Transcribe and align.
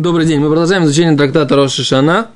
Добрый 0.00 0.24
день. 0.24 0.40
Мы 0.40 0.48
продолжаем 0.48 0.84
изучение 0.84 1.14
трактата 1.14 1.54
Роша 1.54 1.84
Шана. 1.84 2.30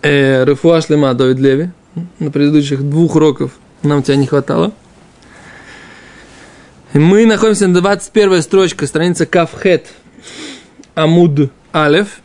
Э, 0.00 0.46
Рефуа 0.46 0.80
Шлема 0.80 1.12
Давид 1.12 1.38
Леви. 1.38 1.70
На 2.18 2.30
предыдущих 2.30 2.88
двух 2.88 3.16
уроков 3.16 3.50
нам 3.82 4.02
тебя 4.02 4.16
не 4.16 4.26
хватало. 4.26 4.72
Мы 6.94 7.26
находимся 7.26 7.68
на 7.68 7.78
21 7.82 8.40
строчка, 8.40 8.86
страница 8.86 9.26
Кавхет 9.26 9.88
Амуд 10.94 11.52
Алев. 11.72 12.20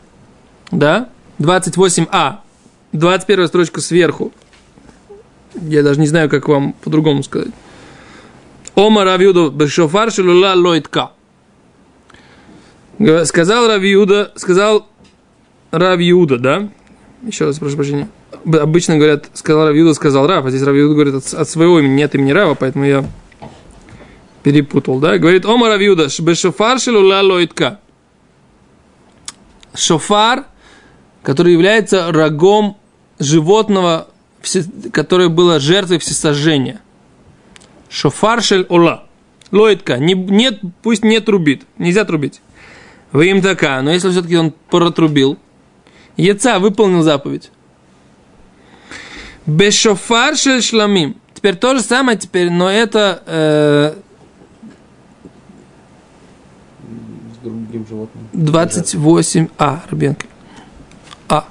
Да? 0.70 1.10
28а. 1.38 2.36
21 2.92 3.46
строчка 3.46 3.82
сверху. 3.82 4.32
Я 5.54 5.82
даже 5.82 6.00
не 6.00 6.06
знаю, 6.06 6.30
как 6.30 6.48
вам 6.48 6.72
по-другому 6.72 7.22
сказать. 7.24 7.52
Ома 8.74 9.04
Равюду 9.04 9.50
Бешофар 9.50 10.10
Шелула 10.10 10.54
Лойтка. 10.54 11.10
Сказал 13.24 13.66
Равиуда, 13.68 14.32
сказал 14.36 14.86
Равиуда, 15.70 16.38
да? 16.38 16.68
Еще 17.22 17.46
раз 17.46 17.58
прошу 17.58 17.76
прощения. 17.76 18.08
Обычно 18.44 18.96
говорят, 18.96 19.30
сказал 19.34 19.66
Равиуда, 19.66 19.94
сказал 19.94 20.26
Рав, 20.26 20.44
а 20.44 20.50
здесь 20.50 20.62
Равиуда 20.62 20.94
говорит 20.94 21.14
от, 21.14 21.34
от 21.34 21.48
своего 21.48 21.80
имени, 21.80 21.94
нет 21.94 22.14
имени 22.14 22.32
Рава, 22.32 22.54
поэтому 22.54 22.84
я 22.84 23.04
перепутал, 24.42 25.00
да? 25.00 25.18
Говорит, 25.18 25.46
Ома 25.46 25.68
Равиуда, 25.68 26.08
бешофар 26.20 26.78
шелула 26.78 27.22
лоитка. 27.22 27.80
Шофар, 29.74 30.46
который 31.22 31.52
является 31.52 32.12
рогом 32.12 32.76
животного, 33.18 34.08
которое 34.92 35.28
было 35.28 35.58
жертвой 35.58 35.98
всесожжения. 35.98 36.80
Шофар 37.88 38.42
шель 38.42 38.66
ола. 38.68 39.04
Лоитка. 39.50 39.98
Не, 39.98 40.14
нет, 40.14 40.60
пусть 40.82 41.04
не 41.04 41.20
трубит. 41.20 41.62
Нельзя 41.78 42.04
трубить. 42.04 42.40
Вы 43.14 43.30
им 43.30 43.42
такая, 43.42 43.80
но 43.80 43.92
если 43.92 44.10
все-таки 44.10 44.36
он 44.36 44.52
протрубил, 44.70 45.38
Яца 46.16 46.58
выполнил 46.58 47.02
заповедь. 47.02 47.52
Бешофар 49.46 50.36
шламим. 50.36 51.16
Теперь 51.32 51.54
то 51.54 51.76
же 51.76 51.80
самое 51.80 52.18
теперь, 52.18 52.50
но 52.50 52.68
это 52.68 53.22
э, 53.26 53.94
с 57.34 57.44
другим 57.44 57.86
животным. 57.86 58.26
28а, 58.32 59.78
Рубенко. 59.90 60.26
А. 61.28 61.46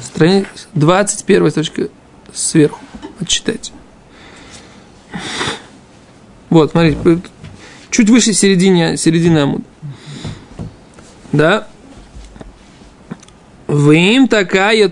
Страница 0.00 0.48
21 0.72 1.50
точка 1.50 1.88
сверху. 2.32 2.80
Отчитайте. 3.20 3.72
Вот, 6.48 6.70
смотрите, 6.70 7.20
чуть 7.90 8.08
выше 8.08 8.32
середины, 8.32 8.96
середины 8.96 9.40
амуда. 9.40 9.64
Да? 11.32 11.66
Вы 13.66 14.14
им 14.14 14.28
такая 14.28 14.88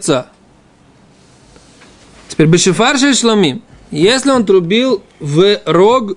Теперь 2.29 2.47
Бешифар 2.47 2.99
Шламим. 2.99 3.63
Если 3.91 4.31
он 4.31 4.45
трубил 4.45 5.03
в 5.21 5.61
рог 5.65 6.17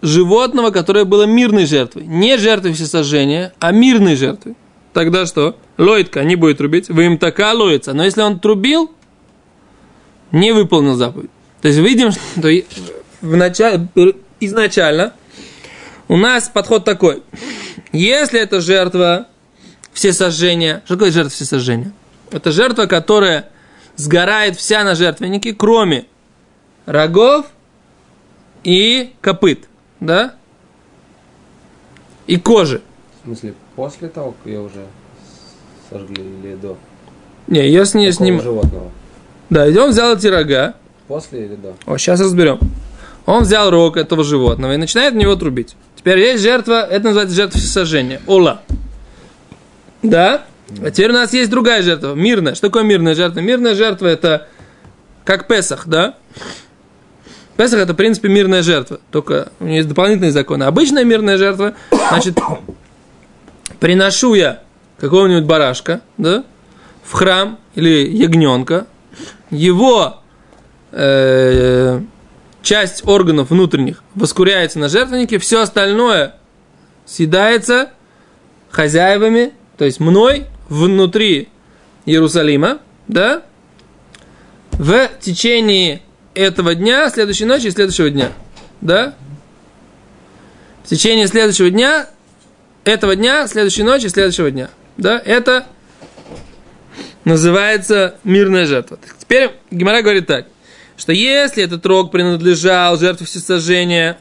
животного, 0.00 0.70
которое 0.70 1.04
было 1.04 1.24
мирной 1.24 1.66
жертвой. 1.66 2.04
Не 2.06 2.38
жертвой 2.38 2.72
всесожжения, 2.72 3.52
а 3.58 3.72
мирной 3.72 4.16
жертвой. 4.16 4.54
Тогда 4.92 5.26
что? 5.26 5.56
Лойтка 5.76 6.24
не 6.24 6.36
будет 6.36 6.58
трубить. 6.58 6.88
Вы 6.88 7.06
им 7.06 7.18
така 7.18 7.52
лоится. 7.52 7.92
Но 7.92 8.04
если 8.04 8.22
он 8.22 8.40
трубил, 8.40 8.90
не 10.32 10.52
выполнил 10.52 10.94
заповедь. 10.94 11.30
То 11.60 11.68
есть 11.68 11.80
видим, 11.80 12.12
что 12.12 12.48
в 13.20 13.36
начале, 13.36 13.88
изначально 14.40 15.12
у 16.06 16.16
нас 16.16 16.48
подход 16.48 16.84
такой. 16.84 17.22
Если 17.92 18.40
это 18.40 18.60
жертва 18.60 19.26
все 19.98 20.12
сожжения. 20.12 20.82
Что 20.84 20.94
такое 20.94 21.10
жертва 21.10 21.32
все 21.32 21.44
сожжения? 21.44 21.90
Это 22.30 22.52
жертва, 22.52 22.86
которая 22.86 23.48
сгорает 23.96 24.56
вся 24.56 24.84
на 24.84 24.94
жертвеннике, 24.94 25.54
кроме 25.54 26.06
рогов 26.86 27.46
и 28.62 29.12
копыт, 29.20 29.64
да? 29.98 30.36
И 32.28 32.36
кожи. 32.36 32.80
В 33.22 33.26
смысле, 33.26 33.54
после 33.74 34.08
того, 34.08 34.36
как 34.38 34.46
ее 34.46 34.60
уже 34.60 34.86
сожгли 35.90 36.22
или 36.22 36.54
до? 36.54 36.76
Не, 37.48 37.68
я 37.68 37.84
с 37.84 37.94
ней 37.94 38.12
с 38.12 38.20
ним... 38.20 38.40
животного? 38.40 38.92
Да, 39.50 39.66
и 39.66 39.76
он 39.76 39.90
взял 39.90 40.14
эти 40.14 40.28
рога. 40.28 40.76
После 41.08 41.46
или 41.46 41.56
до? 41.56 41.74
О, 41.86 41.98
сейчас 41.98 42.20
разберем. 42.20 42.60
Он 43.26 43.42
взял 43.42 43.68
рог 43.68 43.96
этого 43.96 44.22
животного 44.22 44.74
и 44.74 44.76
начинает 44.76 45.14
в 45.14 45.16
него 45.16 45.34
трубить. 45.34 45.74
Теперь 45.96 46.20
есть 46.20 46.44
жертва, 46.44 46.86
это 46.86 47.06
называется 47.06 47.34
жертва 47.34 47.58
всесожжения. 47.58 48.20
Ола. 48.28 48.62
Да? 50.02 50.44
А 50.82 50.90
теперь 50.90 51.10
у 51.10 51.14
нас 51.14 51.32
есть 51.32 51.50
другая 51.50 51.82
жертва, 51.82 52.14
мирная. 52.14 52.54
Что 52.54 52.68
такое 52.68 52.82
мирная 52.82 53.14
жертва? 53.14 53.40
Мирная 53.40 53.74
жертва 53.74 54.06
это 54.06 54.48
как 55.24 55.46
Песах, 55.46 55.86
да? 55.86 56.16
Песах 57.56 57.80
это, 57.80 57.92
в 57.92 57.96
принципе, 57.96 58.28
мирная 58.28 58.62
жертва. 58.62 59.00
Только 59.10 59.50
у 59.60 59.64
нее 59.64 59.78
есть 59.78 59.88
дополнительные 59.88 60.32
законы. 60.32 60.64
Обычная 60.64 61.04
мирная 61.04 61.38
жертва, 61.38 61.74
значит, 62.10 62.38
приношу 63.80 64.34
я 64.34 64.62
какого-нибудь 64.98 65.44
барашка, 65.44 66.00
да, 66.18 66.44
в 67.02 67.12
храм 67.12 67.58
или 67.74 68.08
ягненка, 68.08 68.86
его 69.50 70.20
э, 70.92 72.00
часть 72.62 73.06
органов 73.06 73.50
внутренних 73.50 74.02
воскуряется 74.14 74.78
на 74.78 74.88
жертвеннике, 74.88 75.38
все 75.38 75.60
остальное 75.62 76.36
съедается 77.06 77.90
хозяевами 78.70 79.52
то 79.78 79.84
есть 79.84 80.00
мной 80.00 80.46
внутри 80.68 81.48
Иерусалима, 82.04 82.80
да, 83.06 83.44
в 84.72 85.08
течение 85.20 86.02
этого 86.34 86.74
дня, 86.74 87.08
следующей 87.10 87.44
ночи 87.44 87.68
и 87.68 87.70
следующего 87.70 88.10
дня, 88.10 88.32
да, 88.80 89.14
в 90.84 90.88
течение 90.88 91.28
следующего 91.28 91.70
дня, 91.70 92.08
этого 92.84 93.14
дня, 93.14 93.46
следующей 93.46 93.84
ночи, 93.84 94.08
следующего 94.08 94.50
дня, 94.50 94.68
да, 94.96 95.22
это 95.24 95.66
называется 97.24 98.16
мирная 98.24 98.66
жертва. 98.66 98.98
Теперь 99.18 99.52
Гимара 99.70 100.02
говорит 100.02 100.26
так, 100.26 100.46
что 100.96 101.12
если 101.12 101.62
этот 101.62 101.86
рог 101.86 102.10
принадлежал 102.10 102.98
жертве 102.98 103.26
всесожжения, 103.26 104.18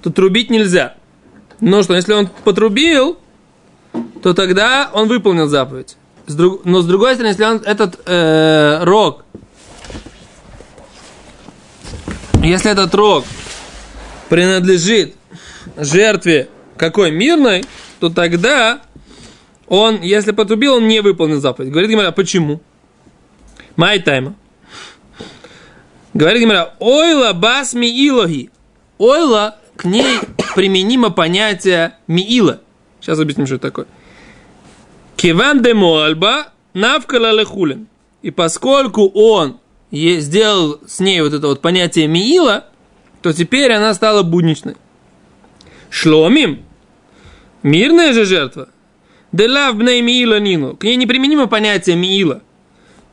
то 0.00 0.10
трубить 0.10 0.50
нельзя. 0.50 0.94
Но 1.60 1.82
что, 1.82 1.94
если 1.94 2.12
он 2.12 2.28
потрубил, 2.44 3.18
то 4.22 4.34
тогда 4.34 4.90
он 4.92 5.08
выполнил 5.08 5.46
заповедь. 5.46 5.96
С 6.26 6.34
друг... 6.34 6.64
Но 6.64 6.80
с 6.82 6.86
другой 6.86 7.14
стороны, 7.14 7.32
если 7.32 7.44
он 7.44 7.56
этот 7.64 8.00
э, 8.06 8.84
рог, 8.84 9.24
если 12.42 12.70
этот 12.70 12.94
рог 12.94 13.24
принадлежит 14.28 15.14
жертве 15.76 16.48
какой 16.76 17.10
мирной, 17.10 17.64
то 18.00 18.08
тогда 18.10 18.80
он, 19.68 20.00
если 20.02 20.32
потрубил, 20.32 20.74
он 20.74 20.88
не 20.88 21.00
выполнил 21.00 21.40
заповедь. 21.40 21.70
Говорит 21.70 21.90
Гимара, 21.90 22.12
почему? 22.12 22.60
Май 23.76 24.00
тайма. 24.00 24.34
Говорит 26.14 26.42
Гимара, 26.42 26.74
ойла 26.78 27.32
бас 27.32 27.72
миилоги. 27.74 28.50
Ойла, 28.98 29.56
к 29.76 29.84
ней 29.84 30.18
применимо 30.54 31.10
понятие 31.10 31.94
миила. 32.06 32.60
Сейчас 33.02 33.18
объясним, 33.18 33.46
что 33.46 33.56
это 33.56 33.68
такое. 33.68 33.86
Киван 35.16 35.60
де 35.60 35.74
Моальба 35.74 36.52
навкала 36.72 37.32
лехулин. 37.32 37.88
И 38.22 38.30
поскольку 38.30 39.08
он 39.08 39.58
сделал 39.90 40.80
с 40.86 41.00
ней 41.00 41.20
вот 41.20 41.34
это 41.34 41.48
вот 41.48 41.60
понятие 41.60 42.06
Миила, 42.06 42.64
то 43.20 43.32
теперь 43.32 43.72
она 43.72 43.92
стала 43.92 44.22
будничной. 44.22 44.76
Шломим. 45.90 46.64
Мирная 47.62 48.12
же 48.12 48.24
жертва. 48.24 48.68
Делав 49.32 49.76
бней 49.76 50.00
Миила 50.00 50.38
Нину. 50.38 50.76
К 50.76 50.84
ней 50.84 50.96
неприменимо 50.96 51.48
понятие 51.48 51.96
Миила. 51.96 52.40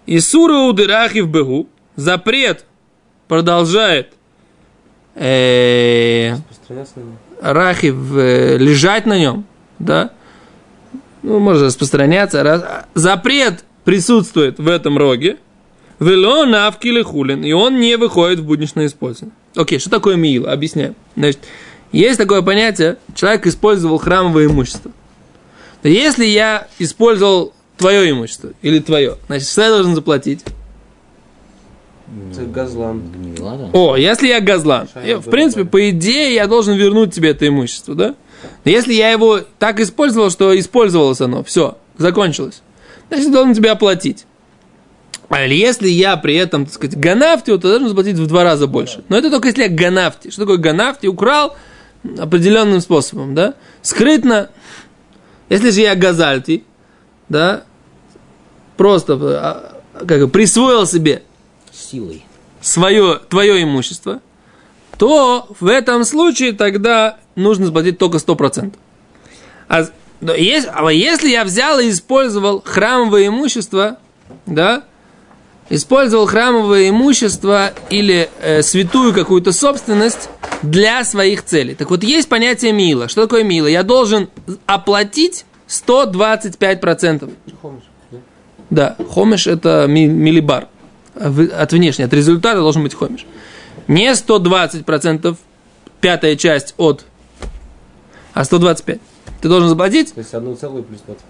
И 0.05 0.19
сура 0.19 0.59
удырахи 0.59 1.19
в 1.19 1.29
бегу. 1.29 1.67
Запрет 1.95 2.65
продолжает 3.27 4.13
э, 5.15 6.35
рахив 7.41 7.95
э, 8.17 8.57
лежать 8.57 9.05
на 9.05 9.17
нем, 9.17 9.45
да, 9.79 10.11
ну, 11.23 11.39
может 11.39 11.63
распространяться. 11.63 12.43
Раз, 12.43 12.63
запрет 12.93 13.63
присутствует 13.83 14.59
в 14.59 14.67
этом 14.67 14.97
роге, 14.97 15.37
вело 15.99 16.45
навкили 16.45 17.01
хулин, 17.01 17.43
и 17.43 17.51
он 17.51 17.79
не 17.79 17.97
выходит 17.97 18.39
в 18.39 18.45
будничное 18.45 18.85
использование. 18.85 19.35
Окей, 19.55 19.79
что 19.79 19.89
такое 19.89 20.15
мил? 20.15 20.47
Объясняем. 20.47 20.95
Значит, 21.15 21.39
есть 21.91 22.17
такое 22.17 22.41
понятие, 22.41 22.97
человек 23.15 23.47
использовал 23.47 23.97
храмовое 23.97 24.45
имущество. 24.45 24.91
То 25.81 25.89
если 25.89 26.25
я 26.25 26.67
использовал 26.77 27.53
твое 27.77 28.11
имущество 28.11 28.51
или 28.61 28.79
твое, 28.79 29.17
значит, 29.27 29.47
что 29.47 29.61
я 29.61 29.69
должен 29.69 29.95
заплатить? 29.95 30.43
Ты 32.35 32.45
газлан. 32.45 33.03
О, 33.73 33.95
если 33.95 34.27
я 34.27 34.41
газлан, 34.41 34.87
я, 35.05 35.19
в 35.19 35.29
принципе, 35.29 35.63
по 35.63 35.89
идее, 35.89 36.33
я 36.33 36.47
должен 36.47 36.75
вернуть 36.75 37.13
тебе 37.13 37.29
это 37.29 37.47
имущество, 37.47 37.95
да? 37.95 38.15
Но 38.63 38.71
если 38.71 38.93
я 38.93 39.11
его 39.11 39.39
так 39.57 39.79
использовал, 39.79 40.29
что 40.29 40.57
использовалось 40.57 41.21
оно, 41.21 41.43
все, 41.43 41.77
закончилось. 41.97 42.61
Значит, 43.09 43.31
должен 43.31 43.53
тебе 43.53 43.71
оплатить. 43.71 44.25
А 45.29 45.41
если 45.45 45.87
я 45.87 46.17
при 46.17 46.35
этом, 46.35 46.65
так 46.65 46.73
сказать, 46.73 46.97
ганафти, 46.97 47.51
то 47.51 47.57
должен 47.57 47.87
заплатить 47.87 48.17
в 48.17 48.27
два 48.27 48.43
раза 48.43 48.67
больше. 48.67 49.03
Но 49.09 49.17
это 49.17 49.29
только 49.29 49.49
если 49.49 49.63
я 49.63 49.69
ганафти. 49.69 50.31
Что 50.31 50.41
такое 50.41 50.57
ганафти? 50.57 51.07
Украл 51.07 51.55
определенным 52.17 52.81
способом, 52.81 53.35
да? 53.35 53.53
Скрытно. 53.81 54.49
Если 55.49 55.69
же 55.69 55.81
я 55.81 55.95
газальти, 55.95 56.63
да, 57.27 57.63
просто 58.77 59.17
а, 59.21 59.81
как 60.05 60.31
присвоил 60.31 60.85
себе 60.85 61.23
Силой. 61.71 62.23
свое, 62.61 63.19
твое 63.29 63.63
имущество, 63.63 64.21
то 64.97 65.47
в 65.59 65.67
этом 65.67 66.05
случае 66.05 66.53
тогда 66.53 67.17
нужно 67.39 67.67
заплатить 67.67 67.97
только 67.97 68.17
100%. 68.17 68.73
А, 69.67 69.85
но 70.21 70.33
есть, 70.33 70.67
а 70.71 70.89
если 70.89 71.29
я 71.29 71.43
взял 71.43 71.79
и 71.79 71.89
использовал 71.89 72.61
храмовое 72.65 73.27
имущество, 73.27 73.97
да, 74.45 74.83
использовал 75.69 76.25
храмовое 76.25 76.89
имущество 76.89 77.71
или 77.89 78.29
э, 78.41 78.61
святую 78.63 79.13
какую-то 79.13 79.51
собственность 79.51 80.29
для 80.61 81.03
своих 81.03 81.43
целей. 81.45 81.75
Так 81.75 81.89
вот, 81.89 82.03
есть 82.03 82.27
понятие 82.27 82.73
мила. 82.73 83.07
Что 83.07 83.23
такое 83.23 83.43
мила? 83.43 83.67
Я 83.67 83.83
должен 83.83 84.29
оплатить 84.65 85.45
125%. 85.67 87.31
Хомиш, 87.61 87.83
да? 88.69 88.95
Хомиш 89.09 89.47
это 89.47 89.85
ми- 89.87 90.07
милибар. 90.07 90.67
А 91.15 91.33
От 91.59 91.71
внешней, 91.73 92.05
от 92.05 92.13
результата 92.13 92.59
должен 92.59 92.83
быть 92.83 92.93
хомиш. 92.93 93.25
Не 93.87 94.11
120%, 94.13 95.37
пятая 96.01 96.35
часть 96.35 96.73
от, 96.77 97.05
а 98.33 98.43
125. 98.43 98.99
Ты 99.41 99.47
должен 99.47 99.69
заплатить 99.69 100.13
То 100.13 100.19
есть 100.19 100.33
одну 100.33 100.55
целую 100.55 100.83
плюс 100.83 101.01
25. 101.05 101.27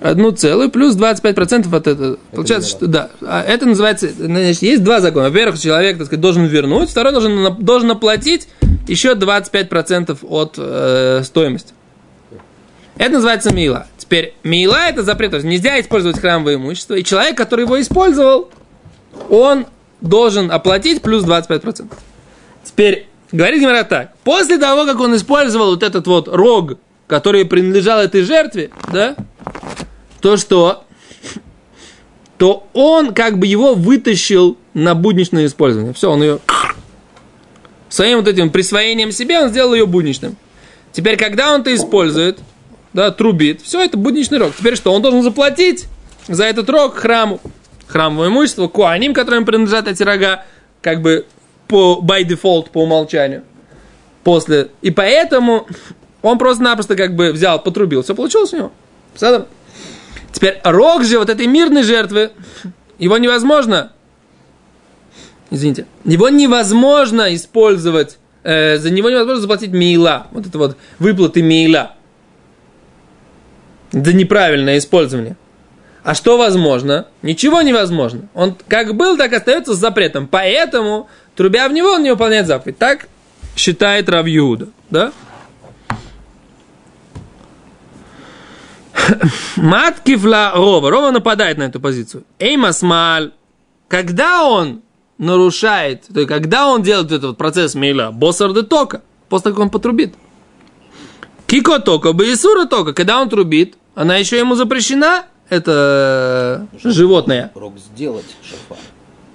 одну 0.00 0.30
целую 0.30 0.70
плюс 0.70 0.96
25% 0.96 1.74
от 1.74 1.86
этого. 1.86 2.18
Получается, 2.32 2.68
что 2.68 2.86
да. 2.86 3.10
А 3.22 3.42
это 3.42 3.66
называется, 3.66 4.08
значит, 4.08 4.62
есть 4.62 4.82
два 4.82 5.00
закона. 5.00 5.30
Во-первых, 5.30 5.58
человек, 5.60 5.98
так 5.98 6.06
сказать, 6.06 6.20
должен 6.20 6.44
вернуть, 6.46 6.90
второй 6.90 7.12
должен, 7.12 7.56
должен 7.64 7.90
оплатить 7.90 8.48
еще 8.86 9.12
25% 9.12 10.18
от 10.22 10.54
э, 10.56 11.22
стоимости. 11.24 11.74
Это 12.96 13.12
называется 13.12 13.54
мила. 13.54 13.86
Теперь 13.96 14.34
мила 14.42 14.88
это 14.88 15.02
запрет, 15.02 15.30
то 15.30 15.36
есть 15.36 15.46
нельзя 15.46 15.78
использовать 15.80 16.18
храмовое 16.18 16.56
имущество, 16.56 16.94
и 16.94 17.04
человек, 17.04 17.36
который 17.36 17.64
его 17.64 17.80
использовал, 17.80 18.50
он 19.30 19.66
должен 20.00 20.50
оплатить 20.50 21.02
плюс 21.02 21.24
25%. 21.24 21.92
Теперь, 22.64 23.06
говорит 23.32 23.60
Гимара 23.60 23.84
так, 23.84 24.16
после 24.24 24.58
того, 24.58 24.84
как 24.86 25.00
он 25.00 25.14
использовал 25.16 25.70
вот 25.70 25.82
этот 25.82 26.06
вот 26.06 26.28
рог, 26.28 26.78
который 27.06 27.44
принадлежал 27.44 28.00
этой 28.00 28.22
жертве, 28.22 28.70
да, 28.92 29.16
то 30.20 30.36
что? 30.36 30.84
То 32.38 32.68
он 32.72 33.14
как 33.14 33.38
бы 33.38 33.46
его 33.46 33.74
вытащил 33.74 34.56
на 34.74 34.94
будничное 34.94 35.46
использование. 35.46 35.92
Все, 35.92 36.10
он 36.10 36.22
ее 36.22 36.38
своим 37.88 38.18
вот 38.18 38.28
этим 38.28 38.50
присвоением 38.50 39.12
себе 39.12 39.40
он 39.40 39.48
сделал 39.48 39.74
ее 39.74 39.86
будничным. 39.86 40.36
Теперь, 40.92 41.16
когда 41.16 41.54
он 41.54 41.60
это 41.60 41.74
использует, 41.74 42.38
да, 42.92 43.10
трубит, 43.10 43.62
все, 43.62 43.82
это 43.82 43.96
будничный 43.96 44.38
рог. 44.38 44.54
Теперь 44.56 44.76
что? 44.76 44.92
Он 44.92 45.02
должен 45.02 45.22
заплатить 45.22 45.86
за 46.26 46.44
этот 46.44 46.68
рог 46.70 46.96
храму. 46.96 47.40
Храмовое 47.86 48.28
имущество, 48.28 48.68
куаним, 48.68 49.14
которым 49.14 49.46
принадлежат 49.46 49.88
эти 49.88 50.02
рога, 50.02 50.44
как 50.82 51.00
бы 51.00 51.26
по 51.68 52.02
by 52.02 52.24
default, 52.24 52.70
по 52.70 52.82
умолчанию. 52.82 53.44
После. 54.24 54.68
И 54.82 54.90
поэтому 54.90 55.66
он 56.22 56.38
просто-напросто 56.38 56.96
как 56.96 57.14
бы 57.14 57.32
взял, 57.32 57.62
потрубил. 57.62 58.02
Все 58.02 58.14
получилось 58.14 58.52
у 58.52 58.56
него. 58.56 58.72
Садом. 59.14 59.46
Теперь 60.32 60.60
рог 60.64 61.04
же 61.04 61.18
вот 61.18 61.30
этой 61.30 61.46
мирной 61.46 61.82
жертвы, 61.82 62.32
его 62.98 63.16
невозможно, 63.18 63.92
извините, 65.50 65.86
его 66.04 66.28
невозможно 66.28 67.34
использовать, 67.34 68.18
э, 68.42 68.78
за 68.78 68.90
него 68.90 69.08
невозможно 69.10 69.40
заплатить 69.40 69.70
мейла, 69.70 70.26
вот 70.32 70.46
это 70.46 70.58
вот 70.58 70.76
выплаты 70.98 71.42
мейла. 71.42 71.94
Это 73.92 74.12
неправильное 74.12 74.78
использование. 74.78 75.36
А 76.04 76.14
что 76.14 76.38
возможно? 76.38 77.06
Ничего 77.22 77.62
невозможно. 77.62 78.28
Он 78.34 78.56
как 78.68 78.94
был, 78.94 79.16
так 79.16 79.32
остается 79.32 79.74
с 79.74 79.78
запретом. 79.78 80.28
Поэтому, 80.28 81.08
трубя 81.38 81.68
в 81.68 81.72
него, 81.72 81.92
он 81.92 82.02
не 82.02 82.10
выполняет 82.10 82.48
заповедь. 82.48 82.78
Так 82.78 83.08
считает 83.56 84.08
Рав 84.08 84.26
Иуда, 84.26 84.68
да? 84.90 85.12
Маткивла 89.56 90.52
Рова. 90.54 90.90
Рова 90.90 91.12
нападает 91.12 91.56
на 91.56 91.62
эту 91.62 91.80
позицию. 91.80 92.24
Эймасмаль. 92.40 93.30
Когда 93.86 94.44
он 94.44 94.82
нарушает, 95.16 96.06
то 96.12 96.20
есть 96.20 96.28
когда 96.28 96.68
он 96.68 96.82
делает 96.82 97.12
этот 97.12 97.38
процесс 97.38 97.76
мейла, 97.76 98.10
боссар 98.10 98.52
де 98.52 98.62
тока, 98.62 99.02
после 99.28 99.44
того, 99.44 99.54
как 99.54 99.62
он 99.62 99.70
потрубит. 99.70 100.14
Кико 101.46 101.78
тока, 101.78 102.12
бейсура 102.12 102.66
тока, 102.66 102.92
когда 102.92 103.22
он 103.22 103.28
трубит, 103.28 103.78
она 103.94 104.16
еще 104.16 104.38
ему 104.38 104.56
запрещена, 104.56 105.26
это 105.48 106.66
животное. 106.82 107.52
Рог 107.54 107.78
сделать 107.78 108.26
шафар. 108.42 108.78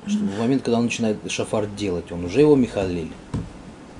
Чтобы 0.08 0.32
в 0.32 0.40
момент, 0.40 0.64
когда 0.64 0.78
он 0.80 0.86
начинает 0.86 1.18
шафар 1.30 1.66
делать, 1.78 2.12
он 2.12 2.26
уже 2.26 2.42
его 2.42 2.56
Михалиль. 2.56 3.12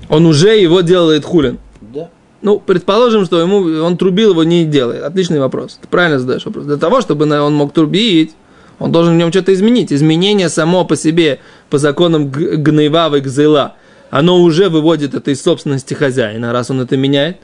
Он 0.08 0.26
уже 0.26 0.56
его 0.56 0.82
делает 0.82 1.24
хулин. 1.24 1.58
Да. 1.80 2.10
Ну, 2.42 2.60
предположим, 2.60 3.24
что 3.24 3.40
ему 3.40 3.84
он 3.84 3.96
трубил, 3.96 4.30
его 4.32 4.44
не 4.44 4.64
делает. 4.66 5.02
Отличный 5.02 5.40
вопрос. 5.40 5.78
Ты 5.80 5.88
правильно 5.88 6.18
задаешь 6.18 6.44
вопрос. 6.44 6.66
Для 6.66 6.76
того, 6.76 7.00
чтобы 7.00 7.24
он 7.40 7.54
мог 7.54 7.72
трубить, 7.72 8.34
он 8.78 8.92
должен 8.92 9.14
в 9.14 9.16
нем 9.16 9.30
что-то 9.30 9.54
изменить. 9.54 9.92
Изменение 9.92 10.50
само 10.50 10.84
по 10.84 10.94
себе, 10.96 11.38
по 11.70 11.78
законам 11.78 12.30
г- 12.30 12.56
гневавы 12.56 13.20
гзела, 13.20 13.76
оно 14.10 14.42
уже 14.42 14.68
выводит 14.68 15.14
это 15.14 15.30
из 15.30 15.42
собственности 15.42 15.94
хозяина, 15.94 16.52
раз 16.52 16.70
он 16.70 16.80
это 16.80 16.96
меняет. 16.98 17.38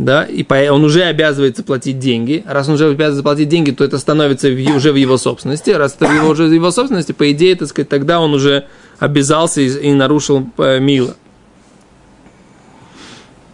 Да, 0.00 0.24
и 0.24 0.46
он 0.70 0.82
уже 0.82 1.02
обязывается 1.02 1.62
платить 1.62 1.98
деньги. 1.98 2.42
Раз 2.46 2.68
он 2.68 2.74
уже 2.76 2.86
обязывается 2.86 3.22
платить 3.22 3.50
деньги, 3.50 3.70
то 3.70 3.84
это 3.84 3.98
становится 3.98 4.48
уже 4.74 4.92
в 4.92 4.96
его 4.96 5.18
собственности. 5.18 5.68
Раз 5.68 5.94
это 5.94 6.10
его, 6.10 6.28
уже 6.28 6.46
в 6.46 6.52
его 6.52 6.70
собственности, 6.70 7.12
по 7.12 7.30
идее, 7.30 7.54
так 7.54 7.68
сказать, 7.68 7.90
тогда 7.90 8.18
он 8.18 8.32
уже 8.32 8.66
обязался 8.98 9.60
и, 9.60 9.68
и 9.68 9.92
нарушил 9.92 10.48
э, 10.56 10.80
мило. 10.80 11.16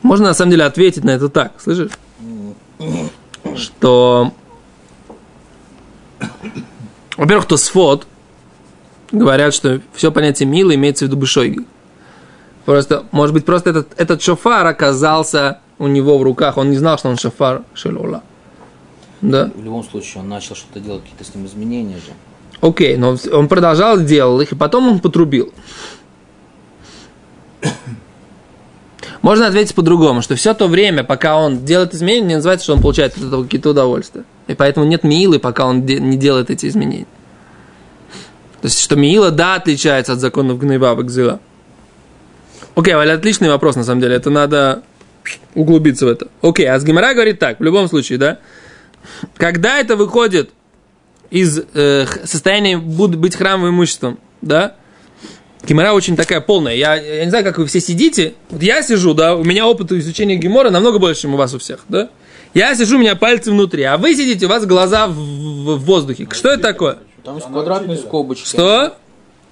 Можно 0.02 0.26
на 0.26 0.34
самом 0.34 0.52
деле 0.52 0.62
ответить 0.62 1.02
на 1.02 1.10
это 1.10 1.28
так, 1.28 1.54
слышишь? 1.58 1.90
Что, 3.56 4.32
во-первых, 7.16 7.47
то 7.47 7.56
сфот 7.56 8.06
говорят, 9.11 9.52
что 9.52 9.80
все 9.97 10.12
понятие 10.12 10.49
мило 10.49 10.73
имеется 10.73 11.06
в 11.06 11.09
виду 11.09 11.16
бышойги. 11.16 11.66
Просто, 12.66 13.04
может 13.11 13.35
быть, 13.35 13.44
просто 13.44 13.71
этот, 13.71 13.88
этот 13.97 14.23
шофар 14.23 14.64
оказался 14.64 15.59
у 15.78 15.87
него 15.87 16.18
в 16.18 16.23
руках, 16.23 16.56
он 16.56 16.71
не 16.71 16.76
знал, 16.76 16.99
что 16.99 17.09
он 17.09 17.16
шофар 17.16 17.62
шелола. 17.75 18.23
Да? 19.21 19.50
В 19.54 19.64
любом 19.64 19.85
случае, 19.85 20.23
он 20.23 20.28
начал 20.28 20.54
что-то 20.54 20.80
делать, 20.80 21.02
какие-то 21.02 21.25
с 21.25 21.35
ним 21.35 21.47
изменения 21.47 21.97
же. 21.97 22.12
Окей, 22.61 22.97
но 22.97 23.16
он 23.33 23.49
продолжал, 23.49 24.00
делал 24.00 24.40
их, 24.40 24.52
и 24.52 24.54
потом 24.54 24.88
он 24.88 25.00
потрубил. 25.00 25.52
Можно 29.23 29.47
ответить 29.49 29.75
по-другому, 29.75 30.23
что 30.23 30.37
все 30.37 30.54
то 30.54 30.68
время, 30.68 31.04
пока 31.04 31.37
он 31.37 31.64
делает 31.64 31.95
изменения, 31.95 32.26
не 32.26 32.35
называется, 32.37 32.64
что 32.64 32.75
он 32.75 32.83
получает 32.83 33.16
от 33.16 33.25
этого 33.25 33.45
какие-то 33.45 33.71
удовольствия. 33.71 34.25
И 34.47 34.54
поэтому 34.54 34.87
нет 34.87 35.04
милы, 35.04 35.38
пока 35.38 35.66
он 35.66 35.85
де- 35.85 36.00
не 36.00 36.16
делает 36.16 36.50
эти 36.50 36.66
изменения. 36.66 37.06
То 38.61 38.66
есть, 38.68 38.80
что 38.80 38.97
Миила, 38.97 39.30
да, 39.30 39.56
отличается 39.56 40.14
от 40.14 40.21
законов 40.21 40.59
Гнева 40.59 40.95
Бакзила. 40.95 41.40
Окей, 42.75 42.95
Валя, 42.95 43.14
отличный 43.14 43.49
вопрос, 43.49 43.76
на 43.76 43.85
самом 43.85 44.00
деле. 44.00 44.16
Это 44.16 44.30
надо 44.30 44.83
углубиться 45.54 46.06
в 46.06 46.09
это. 46.09 46.28
Окей, 46.42 46.66
а 46.68 46.78
с 46.78 46.85
Гимара 46.85 47.14
говорит 47.14 47.38
так, 47.38 47.61
в 47.61 47.62
любом 47.62 47.88
случае, 47.88 48.18
да? 48.18 48.38
Когда 49.37 49.78
это 49.78 49.97
выходит 49.97 50.50
из 51.30 51.61
э, 51.75 52.06
состояния 52.25 52.78
буд- 52.78 53.16
быть 53.16 53.35
храмовым 53.37 53.75
имуществом, 53.75 54.18
да? 54.42 54.75
Гемора 55.66 55.92
очень 55.92 56.16
такая 56.16 56.40
полная. 56.40 56.75
Я, 56.75 56.95
я 56.95 57.25
не 57.25 57.30
знаю, 57.30 57.45
как 57.45 57.59
вы 57.59 57.66
все 57.66 57.80
сидите. 57.80 58.35
Вот 58.50 58.62
я 58.62 58.83
сижу, 58.83 59.14
да, 59.14 59.35
у 59.35 59.42
меня 59.42 59.66
опыт 59.66 59.90
изучения 59.92 60.37
гемора 60.37 60.71
намного 60.71 60.99
больше, 60.99 61.23
чем 61.23 61.35
у 61.35 61.37
вас 61.37 61.52
у 61.54 61.59
всех, 61.59 61.85
да? 61.88 62.09
Я 62.54 62.75
сижу, 62.75 62.97
у 62.97 63.00
меня 63.00 63.16
пальцы 63.16 63.50
внутри, 63.50 63.83
а 63.83 63.97
вы 63.99 64.14
сидите, 64.14 64.47
у 64.47 64.49
вас 64.49 64.64
глаза 64.64 65.09
в, 65.09 65.12
в- 65.14 65.76
в 65.78 65.85
воздухе. 65.85 66.28
Что 66.30 66.50
это 66.50 66.62
такое? 66.62 66.99
Там 67.25 67.40
квадратные 67.40 67.99
скобочки. 67.99 68.47
Что? 68.47 68.97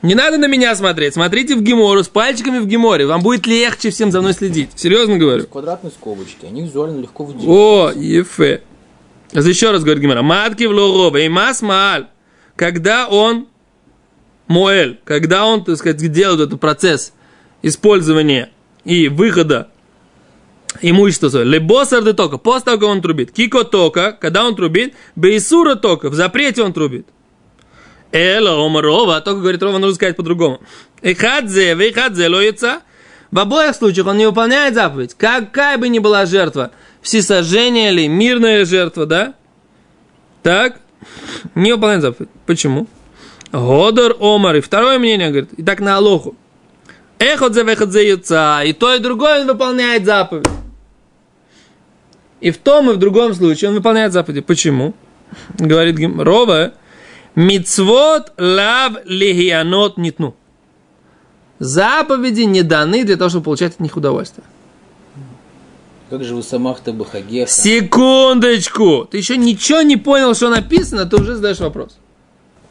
Не 0.04 0.14
надо 0.14 0.36
на 0.36 0.46
меня 0.46 0.76
смотреть. 0.76 1.14
Смотрите 1.14 1.56
в 1.56 1.62
гемору, 1.62 2.04
с 2.04 2.08
пальчиками 2.08 2.58
в 2.58 2.66
геморе. 2.66 3.06
Вам 3.06 3.22
будет 3.22 3.46
легче 3.46 3.88
всем 3.88 4.12
за 4.12 4.20
мной 4.20 4.34
следить. 4.34 4.68
Серьезно 4.76 5.16
говорю. 5.16 5.46
Квадратные 5.46 5.90
скобочки, 5.90 6.44
они 6.44 6.60
визуально 6.60 7.00
легко 7.00 7.24
выделяют. 7.24 7.48
О, 7.48 7.90
ефе. 7.96 8.62
еще 9.32 9.70
раз 9.70 9.82
говорит 9.82 10.02
Гимара. 10.02 10.20
Матки 10.20 10.64
в 10.64 10.72
лорова 10.72 11.16
и 11.16 11.28
мас 11.30 11.62
мааль. 11.62 12.08
Когда 12.54 13.08
он 13.08 13.48
Моэль, 14.46 15.00
когда 15.04 15.46
он, 15.46 15.64
так 15.64 15.78
сказать, 15.78 15.96
делает 16.12 16.48
этот 16.48 16.60
процесс 16.60 17.14
использования 17.62 18.50
и 18.84 19.08
выхода 19.08 19.70
имущество 20.82 21.30
свое. 21.30 21.46
Лебосар 21.46 22.04
де 22.04 22.12
тока, 22.12 22.36
после 22.36 22.64
того, 22.66 22.78
как 22.78 22.88
он 22.90 23.00
трубит. 23.00 23.32
Кико 23.32 23.64
тока, 23.64 24.12
когда 24.12 24.44
он 24.44 24.54
трубит, 24.54 24.92
бейсура 25.16 25.76
тока, 25.76 26.10
в 26.10 26.14
запрете 26.14 26.62
он 26.62 26.74
трубит. 26.74 27.06
Эло, 28.14 28.64
омарова, 28.64 29.20
только 29.20 29.40
говорит 29.40 29.60
Рова, 29.60 29.78
нужно 29.78 29.96
сказать 29.96 30.14
по-другому. 30.14 30.60
Эхадзе, 31.02 31.74
вейхадзе, 31.74 32.28
лоица. 32.28 32.82
В 33.32 33.38
обоих 33.40 33.74
случаях 33.74 34.06
он 34.06 34.18
не 34.18 34.26
выполняет 34.26 34.74
заповедь. 34.74 35.14
Какая 35.14 35.78
бы 35.78 35.88
ни 35.88 35.98
была 35.98 36.24
жертва, 36.24 36.70
всесожжение 37.02 37.92
или 37.92 38.06
мирная 38.06 38.64
жертва, 38.64 39.06
да? 39.06 39.34
Так, 40.44 40.78
не 41.56 41.72
выполняет 41.72 42.02
заповедь. 42.02 42.30
Почему? 42.46 42.86
Годор 43.50 44.16
Омар. 44.20 44.54
И 44.54 44.60
второе 44.60 45.00
мнение, 45.00 45.30
говорит, 45.30 45.52
и 45.54 45.64
так 45.64 45.80
на 45.80 45.96
Алоху. 45.96 46.36
Эхот 47.18 47.54
за 47.54 47.62
вехот 47.62 47.90
за 47.90 48.00
яйца. 48.00 48.62
И 48.62 48.72
то, 48.74 48.94
и 48.94 49.00
другое 49.00 49.40
он 49.40 49.48
выполняет 49.48 50.04
заповедь. 50.04 50.46
И 52.40 52.52
в 52.52 52.58
том, 52.58 52.92
и 52.92 52.94
в 52.94 52.98
другом 52.98 53.34
случае 53.34 53.70
он 53.70 53.74
выполняет 53.74 54.12
заповеди. 54.12 54.40
Почему? 54.40 54.94
Говорит 55.58 55.98
Рова, 56.16 56.74
мицвот 57.34 58.32
лав 58.38 58.96
лихианот 59.04 59.98
нитну. 59.98 60.34
Заповеди 61.58 62.42
не 62.42 62.62
даны 62.62 63.04
для 63.04 63.16
того, 63.16 63.30
чтобы 63.30 63.44
получать 63.44 63.74
от 63.74 63.80
них 63.80 63.96
удовольствие. 63.96 64.44
Как 66.10 66.22
же 66.22 66.34
вы 66.34 66.42
самах-то 66.42 66.92
бахагеха? 66.92 67.50
Секундочку! 67.50 69.06
Ты 69.10 69.16
еще 69.18 69.36
ничего 69.36 69.82
не 69.82 69.96
понял, 69.96 70.34
что 70.34 70.48
написано, 70.50 71.06
ты 71.06 71.16
уже 71.16 71.36
задаешь 71.36 71.60
вопрос. 71.60 71.96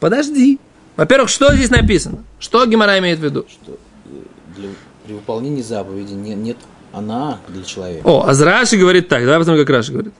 Подожди. 0.00 0.60
Во-первых, 0.96 1.28
что 1.28 1.52
здесь 1.54 1.70
написано? 1.70 2.24
Что 2.38 2.64
Гемора 2.66 2.98
имеет 3.00 3.18
в 3.18 3.24
виду? 3.24 3.46
Что 3.50 3.72
э, 3.72 4.08
для, 4.56 4.68
при 5.04 5.14
выполнении 5.14 5.62
заповеди 5.62 6.12
не- 6.12 6.34
нет 6.34 6.56
она 6.92 7.40
для 7.48 7.64
человека. 7.64 8.06
О, 8.06 8.24
а 8.26 8.32
Раши 8.32 8.76
говорит 8.76 9.08
так, 9.08 9.22
давай 9.24 9.38
посмотрим, 9.38 9.66
как 9.66 9.74
Раши 9.74 9.92
говорит. 9.92 10.14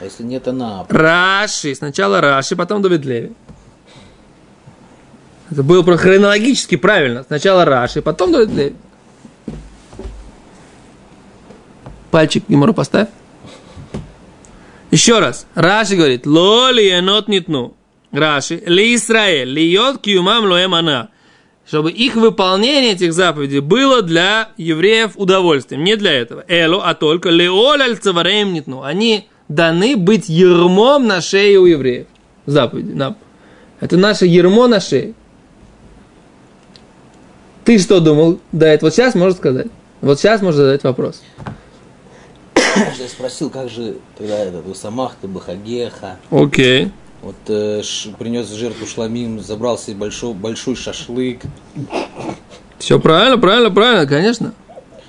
А 0.00 0.04
если 0.04 0.22
нет 0.22 0.48
она, 0.48 0.86
Раши, 0.88 1.74
сначала 1.74 2.20
Раши, 2.20 2.56
потом 2.56 2.80
Давид 2.80 3.04
Леви. 3.04 3.32
Это 5.50 5.62
было 5.62 5.82
про- 5.82 5.96
хронологически 5.96 6.76
правильно. 6.76 7.24
Сначала 7.24 7.64
Раши, 7.64 8.02
потом 8.02 8.32
Леви. 8.32 8.74
Пальчик 12.10 12.44
Гимору 12.48 12.74
поставь. 12.74 13.08
Еще 14.90 15.18
раз. 15.18 15.46
Раши 15.54 15.96
говорит, 15.96 16.26
лоли 16.26 16.82
енот 16.82 17.28
нитну. 17.28 17.74
Раши, 18.10 18.62
ли 18.64 18.94
Исраэль, 18.94 19.48
ли 19.48 19.70
йод 19.70 20.00
киумам 20.00 20.46
лоэм 20.46 20.74
ана. 20.74 21.08
Чтобы 21.66 21.90
их 21.90 22.14
выполнение 22.14 22.92
этих 22.92 23.12
заповедей 23.12 23.60
было 23.60 24.00
для 24.00 24.48
евреев 24.56 25.12
удовольствием. 25.16 25.84
Не 25.84 25.96
для 25.96 26.12
этого. 26.12 26.42
Элу, 26.48 26.80
а 26.82 26.94
только 26.94 27.28
леоль 27.28 27.82
аль 27.82 27.98
цавареем. 27.98 28.80
Они 28.82 29.28
даны 29.48 29.96
быть 29.96 30.30
ермом 30.30 31.06
на 31.06 31.20
шее 31.20 31.58
у 31.58 31.66
евреев. 31.66 32.06
Заповеди. 32.46 32.92
нам. 32.92 33.16
Это 33.80 33.98
наше 33.98 34.24
ермо 34.24 34.66
на 34.66 34.80
шее. 34.80 35.12
Ты 37.68 37.78
что 37.78 38.00
думал? 38.00 38.40
Да, 38.50 38.66
это 38.68 38.86
вот 38.86 38.94
сейчас 38.94 39.14
можешь 39.14 39.36
сказать. 39.36 39.66
Вот 40.00 40.18
сейчас 40.18 40.40
можно 40.40 40.62
задать 40.62 40.84
вопрос. 40.84 41.20
я 42.64 43.08
спросил, 43.10 43.50
как 43.50 43.68
же 43.68 43.96
тогда 44.16 44.38
этот 44.38 44.64
вы 44.64 44.74
самах-то 44.74 45.28
бахагеха? 45.28 46.16
Окей. 46.30 46.90
Вот 47.20 47.36
э, 47.48 47.82
ш- 47.82 48.08
принес 48.18 48.48
жертву 48.48 48.86
шламим, 48.86 49.40
забрал 49.40 49.76
себе 49.76 49.96
большой, 49.96 50.32
большой 50.32 50.76
шашлык. 50.76 51.42
Все 52.78 52.98
правильно, 52.98 53.36
правильно, 53.36 53.70
правильно, 53.70 54.06
конечно. 54.06 54.54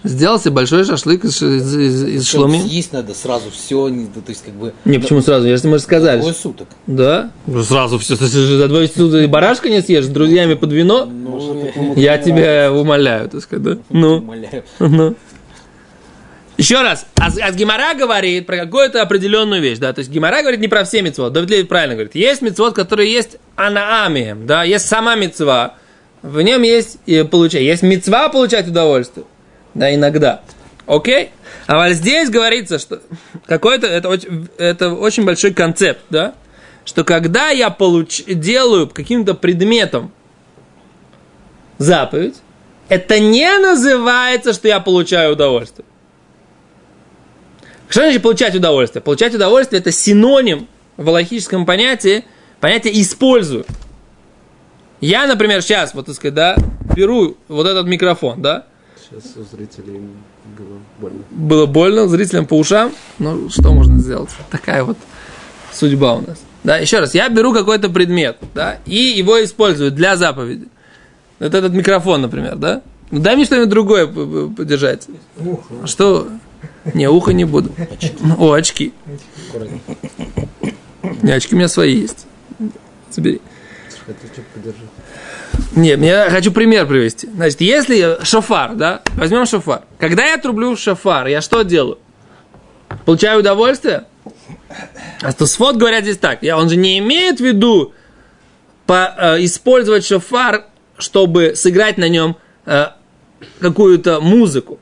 Сделал 0.04 0.40
себе 0.40 0.52
большой 0.52 0.86
шашлык 0.86 1.26
из, 1.26 1.42
из, 1.42 1.76
из- 1.76 2.04
из 2.04 2.28
шлумин. 2.28 2.62
Съесть 2.62 2.94
надо 2.94 3.14
сразу 3.14 3.52
все, 3.52 3.90
то 3.90 4.22
есть 4.30 4.44
как 4.46 4.54
бы... 4.54 4.74
Не, 4.86 4.98
почему 4.98 5.22
сразу? 5.22 5.48
Если 5.48 5.68
мы 5.68 5.78
же 5.78 5.84
сказали. 5.84 6.20
Двое 6.22 6.34
суток. 6.34 6.68
Да? 6.88 7.32
Ну, 7.48 7.62
Сразу 7.64 8.00
все. 8.00 8.16
Же 8.16 8.58
за 8.58 8.68
двое 8.70 8.88
суток 8.88 9.22
и 9.22 9.28
барашка 9.28 9.70
не 9.70 9.82
съешь 9.82 10.06
с 10.06 10.08
друзьями 10.08 10.54
под 10.54 10.72
вино? 10.72 11.06
Ну, 11.06 11.94
Я 11.98 12.18
тебя 12.18 12.72
умоляю, 12.72 13.30
так 13.30 13.42
сказать, 13.42 13.64
да? 13.64 13.78
Ну, 13.90 14.18
умоляю. 14.18 14.64
ну. 14.80 15.16
Еще 16.58 16.82
раз, 16.82 17.06
а, 17.18 17.30
а 17.42 17.52
Гимара 17.54 17.94
говорит 17.94 18.46
про 18.46 18.58
какую-то 18.58 19.02
определенную 19.02 19.62
вещь, 19.62 19.78
да, 19.78 19.94
то 19.94 20.00
есть 20.00 20.12
Гимара 20.12 20.42
говорит 20.42 20.60
не 20.60 20.68
про 20.68 20.84
все 20.84 21.02
мецвод, 21.02 21.32
Давид 21.32 21.50
Леви 21.50 21.64
правильно 21.64 21.96
говорит, 21.96 22.16
есть 22.16 22.42
мецвод, 22.42 22.76
который 22.76 23.10
есть 23.10 23.38
анаамием, 23.56 24.46
да, 24.46 24.66
есть 24.66 24.86
сама 24.86 25.16
мецва, 25.16 25.76
в 26.22 26.42
нем 26.42 26.62
есть 26.64 26.98
и 27.06 27.24
получать, 27.24 27.62
есть 27.62 27.82
мецва 27.82 28.28
получать 28.28 28.68
удовольствие, 28.68 29.26
да, 29.74 29.94
иногда, 29.94 30.42
окей, 30.86 31.32
а 31.68 31.86
вот 31.86 31.94
здесь 31.94 32.30
говорится, 32.30 32.80
что 32.80 33.02
какой-то, 33.46 33.88
это, 33.88 34.20
это 34.58 34.94
очень 34.94 35.26
большой 35.26 35.54
концепт, 35.54 36.02
да, 36.10 36.36
что 36.86 37.04
когда 37.04 37.50
я 37.50 37.70
получ, 37.70 38.24
делаю 38.26 38.88
каким-то 38.88 39.36
предметом 39.36 40.12
заповедь, 41.78 42.38
это 42.88 43.20
не 43.20 43.58
называется, 43.60 44.54
что 44.54 44.68
я 44.68 44.80
получаю 44.80 45.34
удовольствие. 45.34 45.86
Что 47.88 48.02
значит 48.02 48.22
получать 48.22 48.56
удовольствие? 48.56 49.02
Получать 49.02 49.34
удовольствие 49.34 49.80
это 49.80 49.92
синоним 49.92 50.68
в 50.98 51.10
логическом 51.10 51.66
понятии, 51.66 52.26
понятие 52.60 53.00
использую. 53.02 53.66
Я, 55.02 55.28
например, 55.28 55.62
сейчас, 55.62 55.94
вот 55.94 56.08
так 56.08 56.16
сказать, 56.16 56.34
да, 56.34 56.56
беру 56.96 57.38
вот 57.48 57.66
этот 57.66 57.86
микрофон, 57.88 58.42
да, 58.42 58.66
Сейчас 59.10 59.38
у 59.38 59.44
зрителей 59.44 60.02
было 60.56 60.80
больно. 61.00 61.20
было 61.32 61.66
больно 61.66 62.08
зрителям 62.08 62.46
по 62.46 62.54
ушам, 62.54 62.94
ну 63.18 63.50
что 63.50 63.74
можно 63.74 63.98
сделать? 63.98 64.30
Такая 64.52 64.84
вот 64.84 64.98
судьба 65.74 66.16
у 66.16 66.22
нас. 66.22 66.38
Да, 66.64 66.78
еще 66.78 67.00
раз, 67.00 67.16
я 67.16 67.28
беру 67.30 67.52
какой-то 67.54 67.90
предмет, 67.90 68.38
да, 68.54 68.80
и 68.86 68.96
его 68.96 69.44
использую 69.44 69.92
для 69.92 70.16
заповеди. 70.16 70.68
Вот 71.40 71.56
этот 71.56 71.74
микрофон, 71.74 72.22
например, 72.22 72.56
да. 72.58 72.84
Ну 73.10 73.20
дай 73.20 73.36
мне 73.36 73.46
что-нибудь 73.46 73.70
другое 73.70 74.06
подержать. 74.06 75.08
Что? 75.86 76.28
Не, 76.94 77.10
ухо 77.10 77.34
не 77.34 77.46
буду. 77.46 77.72
О, 78.38 78.52
очки. 78.54 78.94
Не, 81.24 81.32
очки 81.32 81.56
у 81.56 81.58
меня 81.58 81.68
свои 81.68 81.96
есть. 81.96 82.28
Забери. 83.10 83.42
Это 84.06 84.20
что 84.32 84.42
подержи. 84.54 84.78
Нет, 85.76 86.00
я 86.02 86.30
хочу 86.30 86.52
пример 86.52 86.88
привести. 86.88 87.28
Значит, 87.28 87.62
если 87.62 88.18
шофар, 88.24 88.76
да, 88.76 89.02
возьмем 89.16 89.46
шофар. 89.46 89.84
Когда 90.00 90.26
я 90.26 90.38
трублю 90.38 90.76
шофар, 90.76 91.28
я 91.28 91.42
что 91.42 91.62
делаю? 91.62 92.00
Получаю 93.06 93.40
удовольствие? 93.40 94.06
А 95.22 95.34
Тосфот 95.34 95.76
говорят 95.76 96.04
здесь 96.04 96.18
так. 96.18 96.44
Я, 96.44 96.58
он 96.58 96.70
же 96.70 96.76
не 96.76 96.98
имеет 97.00 97.40
в 97.40 97.44
виду 97.44 97.94
по, 98.86 99.14
э, 99.18 99.46
использовать 99.46 100.06
шофар, 100.06 100.66
чтобы 100.98 101.54
сыграть 101.56 101.98
на 101.98 102.10
нем 102.10 102.38
э, 102.66 102.88
какую-то 103.60 104.22
музыку. 104.22 104.80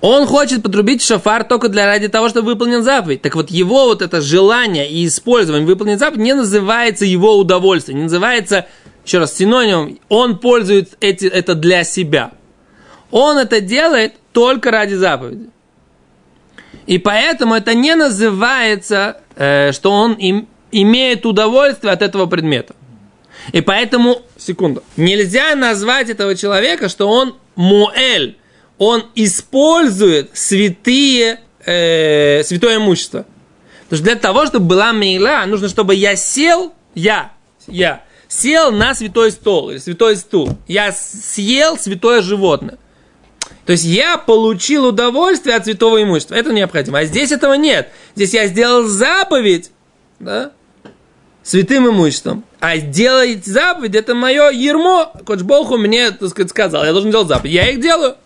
Он 0.00 0.26
хочет 0.26 0.62
потрубить 0.62 1.02
шофар 1.02 1.44
только 1.44 1.68
для 1.68 1.86
ради 1.86 2.08
того, 2.08 2.28
чтобы 2.28 2.48
выполнил 2.48 2.82
заповедь. 2.82 3.22
Так 3.22 3.34
вот, 3.36 3.50
его 3.50 3.86
вот 3.86 4.02
это 4.02 4.20
желание 4.20 4.90
и 4.90 5.06
использование 5.06 5.66
выполнить 5.66 5.98
заповедь 5.98 6.22
не 6.22 6.34
называется 6.34 7.06
его 7.06 7.38
удовольствием, 7.38 7.98
не 7.98 8.04
называется, 8.04 8.66
еще 9.04 9.18
раз, 9.18 9.36
синонимом, 9.36 9.98
он 10.08 10.38
пользует 10.38 10.96
эти, 11.00 11.26
это 11.26 11.54
для 11.54 11.84
себя. 11.84 12.32
Он 13.10 13.38
это 13.38 13.60
делает 13.60 14.14
только 14.32 14.70
ради 14.70 14.94
заповеди. 14.94 15.50
И 16.86 16.98
поэтому 16.98 17.54
это 17.54 17.74
не 17.74 17.94
называется, 17.94 19.20
э, 19.36 19.72
что 19.72 19.90
он 19.90 20.14
им, 20.14 20.48
имеет 20.72 21.24
удовольствие 21.24 21.92
от 21.92 22.02
этого 22.02 22.26
предмета. 22.26 22.74
И 23.52 23.60
поэтому, 23.60 24.22
секунду, 24.36 24.82
нельзя 24.96 25.54
назвать 25.54 26.08
этого 26.08 26.34
человека, 26.34 26.88
что 26.88 27.08
он 27.08 27.36
муэль, 27.56 28.36
он 28.78 29.04
использует 29.14 30.30
святые, 30.32 31.40
э, 31.64 32.42
святое 32.42 32.76
имущество. 32.76 33.26
Потому 33.84 33.96
что 33.98 34.04
для 34.04 34.16
того, 34.16 34.46
чтобы 34.46 34.66
была 34.66 34.92
мейла, 34.92 35.44
нужно, 35.46 35.68
чтобы 35.68 35.94
я 35.94 36.16
сел, 36.16 36.72
я, 36.94 37.32
я, 37.66 38.02
сел 38.34 38.72
на 38.72 38.94
святой 38.94 39.30
стол 39.30 39.70
или 39.70 39.78
святой 39.78 40.16
стул. 40.16 40.56
Я 40.66 40.92
съел 40.92 41.78
святое 41.78 42.20
животное. 42.20 42.78
То 43.66 43.72
есть 43.72 43.84
я 43.84 44.18
получил 44.18 44.86
удовольствие 44.86 45.56
от 45.56 45.64
святого 45.64 46.02
имущества. 46.02 46.34
Это 46.34 46.52
необходимо. 46.52 46.98
А 46.98 47.04
здесь 47.04 47.32
этого 47.32 47.54
нет. 47.54 47.88
Здесь 48.14 48.34
я 48.34 48.46
сделал 48.46 48.84
заповедь, 48.84 49.70
да, 50.18 50.52
святым 51.42 51.88
имуществом. 51.88 52.44
А 52.60 52.76
делать 52.78 53.46
заповедь, 53.46 53.94
это 53.94 54.14
мое 54.14 54.50
ярмо. 54.50 55.12
Коль 55.24 55.33
уж 55.33 55.40
Бог 55.40 55.78
мне, 55.78 56.10
так 56.10 56.28
сказать, 56.30 56.50
сказал, 56.50 56.84
я 56.84 56.92
должен 56.92 57.10
делать 57.10 57.28
заповедь. 57.28 57.54
Я 57.54 57.70
их 57.70 57.80
делаю. 57.80 58.16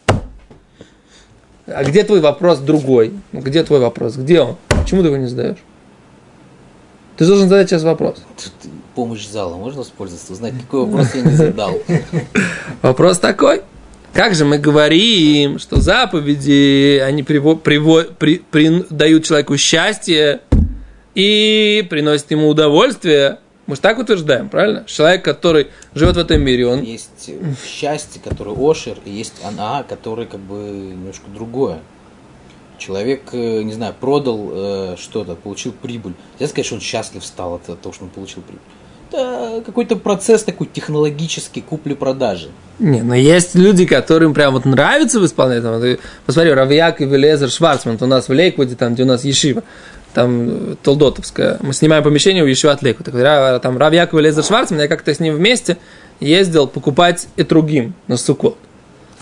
А 1.66 1.84
где 1.84 2.02
твой 2.02 2.20
вопрос 2.20 2.58
другой? 2.58 3.12
Где 3.32 3.62
твой 3.62 3.80
вопрос? 3.80 4.16
Где 4.16 4.40
он? 4.40 4.56
Почему 4.68 5.02
ты 5.02 5.08
его 5.08 5.16
не 5.18 5.26
задаешь? 5.26 5.58
Ты 7.18 7.26
должен 7.26 7.48
задать 7.48 7.68
сейчас 7.68 7.82
вопрос. 7.82 8.22
Помощь 8.94 9.26
зала 9.26 9.56
можно 9.56 9.80
воспользоваться? 9.80 10.32
Узнать, 10.32 10.54
какой 10.60 10.86
вопрос 10.86 11.14
я 11.14 11.22
не 11.22 11.32
задал. 11.32 11.76
Вопрос 12.82 13.18
такой. 13.18 13.62
Как 14.12 14.34
же 14.34 14.44
мы 14.44 14.58
говорим, 14.58 15.58
что 15.58 15.80
заповеди, 15.80 17.02
они 17.04 17.24
приво, 17.24 17.56
приво, 17.56 18.04
при, 18.04 18.38
при, 18.38 18.84
дают 18.88 19.24
человеку 19.24 19.56
счастье 19.56 20.42
и 21.14 21.84
приносят 21.90 22.30
ему 22.30 22.48
удовольствие. 22.48 23.38
Мы 23.66 23.74
же 23.74 23.82
так 23.82 23.98
утверждаем, 23.98 24.48
правильно? 24.48 24.84
Человек, 24.86 25.24
который 25.24 25.68
живет 25.94 26.14
в 26.14 26.20
этом 26.20 26.40
мире, 26.40 26.68
он... 26.68 26.82
Есть 26.82 27.28
э, 27.28 27.52
счастье, 27.66 28.20
которое 28.22 28.56
ошер, 28.56 28.96
и 29.04 29.10
есть 29.10 29.34
она, 29.44 29.82
который 29.82 30.26
как 30.26 30.40
бы 30.40 30.54
немножко 30.54 31.24
другое. 31.34 31.80
Человек, 32.78 33.22
э, 33.32 33.62
не 33.62 33.72
знаю, 33.72 33.94
продал 33.98 34.50
э, 34.52 34.96
что-то, 34.98 35.34
получил 35.34 35.72
прибыль. 35.72 36.14
Я 36.38 36.46
сказать, 36.46 36.66
что 36.66 36.76
он 36.76 36.80
счастлив 36.80 37.24
стал 37.24 37.54
от 37.54 37.80
того, 37.80 37.92
что 37.92 38.04
он 38.04 38.10
получил 38.10 38.42
прибыль. 38.42 38.62
Это 39.10 39.62
какой-то 39.64 39.96
процесс 39.96 40.44
такой 40.44 40.66
технологический 40.66 41.62
купли-продажи. 41.62 42.50
Не, 42.78 43.02
но 43.02 43.14
есть 43.14 43.54
люди, 43.54 43.86
которым 43.86 44.34
прям 44.34 44.52
вот 44.52 44.64
нравится 44.66 45.24
исполнять. 45.24 45.62
Там, 45.62 45.80
ты 45.80 45.98
посмотри, 46.26 46.52
Равьяк 46.52 47.00
и 47.00 47.06
Велезер 47.06 47.50
Шварцман, 47.50 47.96
у 48.00 48.06
нас 48.06 48.28
в 48.28 48.32
Лейквуде, 48.32 48.76
там, 48.76 48.94
где 48.94 49.04
у 49.04 49.06
нас 49.06 49.24
Ешива, 49.24 49.62
там 50.12 50.72
э, 50.72 50.76
Толдотовская. 50.82 51.58
Мы 51.62 51.72
снимаем 51.72 52.04
помещение 52.04 52.44
у 52.44 52.46
Ешива 52.46 52.74
от 52.74 52.82
Лейквуда. 52.82 53.10
Когда 53.10 53.58
там 53.60 53.78
Равьяк 53.78 54.12
и 54.12 54.16
Велезер 54.16 54.44
Шварцман, 54.44 54.80
я 54.80 54.88
как-то 54.88 55.14
с 55.14 55.20
ним 55.20 55.34
вместе 55.34 55.78
ездил 56.20 56.66
покупать 56.66 57.28
этругим 57.36 57.94
на 58.08 58.16
Сукот. 58.18 58.56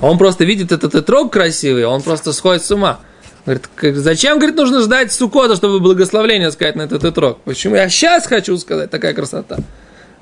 Он 0.01 0.19
просто 0.19 0.45
видит 0.45 0.73
этот 0.73 0.95
этрог 0.95 1.33
красивый, 1.33 1.85
он 1.85 2.03
просто 2.03 2.33
сходит 2.33 2.65
с 2.65 2.71
ума. 2.71 3.01
Говорит, 3.47 3.69
зачем, 3.99 4.38
говорит, 4.38 4.57
нужно 4.57 4.81
ждать 4.81 5.12
Сукота, 5.12 5.55
чтобы 5.55 5.79
благословление 5.79 6.50
сказать 6.50 6.75
на 6.75 6.83
этот 6.83 7.05
этрог? 7.05 7.38
Почему 7.45 7.76
я 7.76 7.88
сейчас 7.88 8.26
хочу 8.26 8.59
сказать, 8.59 8.91
такая 8.91 9.15
красота. 9.15 9.59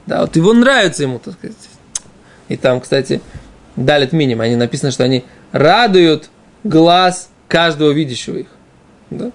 Да, 0.07 0.21
вот 0.21 0.37
его 0.37 0.53
нравится 0.53 1.05
ему, 1.05 1.19
так 1.19 1.33
сказать. 1.35 1.57
И 2.49 2.59
там, 2.59 2.83
кстати, 2.83 3.23
Далит 3.77 4.13
Миним, 4.13 4.43
они 4.43 4.57
написано, 4.57 4.91
что 4.91 5.05
они 5.05 5.25
радуют 5.53 6.29
глаз 6.65 7.31
каждого 7.49 7.93
видящего 7.93 8.37
их. 8.37 8.49
Да? 9.09 9.33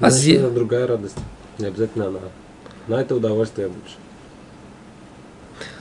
А 0.00 0.08
это 0.10 0.50
другая 0.50 0.86
радость. 0.86 1.16
Не 1.58 1.66
обязательно 1.66 2.06
она. 2.06 2.20
На 2.86 3.00
это 3.00 3.16
удовольствие 3.16 3.66
больше. 3.66 3.96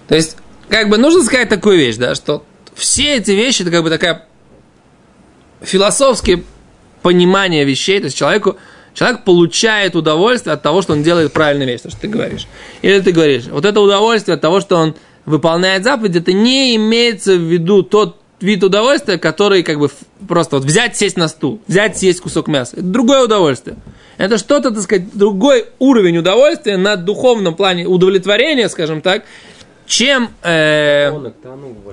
То 0.08 0.16
есть, 0.16 0.38
как 0.70 0.90
бы 0.90 0.98
нужно 0.98 1.24
сказать 1.24 1.50
такую 1.50 1.78
вещь, 1.78 1.98
да, 1.98 2.16
что 2.16 2.44
все 2.74 3.18
эти 3.18 3.32
вещи, 3.32 3.62
это 3.62 3.70
как 3.70 3.84
бы 3.84 3.92
такая 3.92 4.26
философские 5.62 6.44
понимание 7.08 7.64
вещей, 7.64 8.00
то 8.00 8.08
есть 8.08 8.18
человеку, 8.18 8.58
человек 8.94 9.24
получает 9.24 9.96
удовольствие 9.96 10.54
от 10.54 10.62
того, 10.62 10.82
что 10.82 10.92
он 10.92 11.04
делает 11.04 11.32
правильную 11.32 11.70
вещь, 11.70 11.80
то, 11.80 11.90
что 11.90 12.02
ты 12.02 12.10
говоришь. 12.10 12.48
Или 12.82 13.00
ты 13.00 13.14
говоришь, 13.14 13.46
вот 13.46 13.64
это 13.64 13.80
удовольствие 13.80 14.36
от 14.36 14.42
того, 14.42 14.60
что 14.60 14.76
он 14.76 14.94
выполняет 15.26 15.86
заповедь, 15.86 16.18
это 16.18 16.34
не 16.34 16.76
имеется 16.76 17.36
в 17.36 17.42
виду 17.42 17.82
тот 17.82 18.18
вид 18.42 18.62
удовольствия, 18.62 19.18
который 19.18 19.64
как 19.64 19.80
бы 19.80 19.90
просто 20.28 20.58
вот 20.58 20.66
взять, 20.66 20.98
сесть 20.98 21.16
на 21.16 21.30
стул, 21.30 21.62
взять, 21.66 21.98
съесть 21.98 22.20
кусок 22.20 22.50
мяса. 22.50 22.76
Это 22.76 22.86
другое 22.86 23.24
удовольствие. 23.24 23.78
Это 24.18 24.38
что-то, 24.38 24.72
так 24.72 24.84
сказать, 24.84 25.14
другой 25.14 25.68
уровень 25.80 26.18
удовольствия 26.18 26.76
на 26.76 26.98
духовном 26.98 27.56
плане 27.56 27.88
удовлетворения, 27.88 28.68
скажем 28.68 29.00
так, 29.00 29.24
чем, 29.88 30.32
э, 30.44 31.12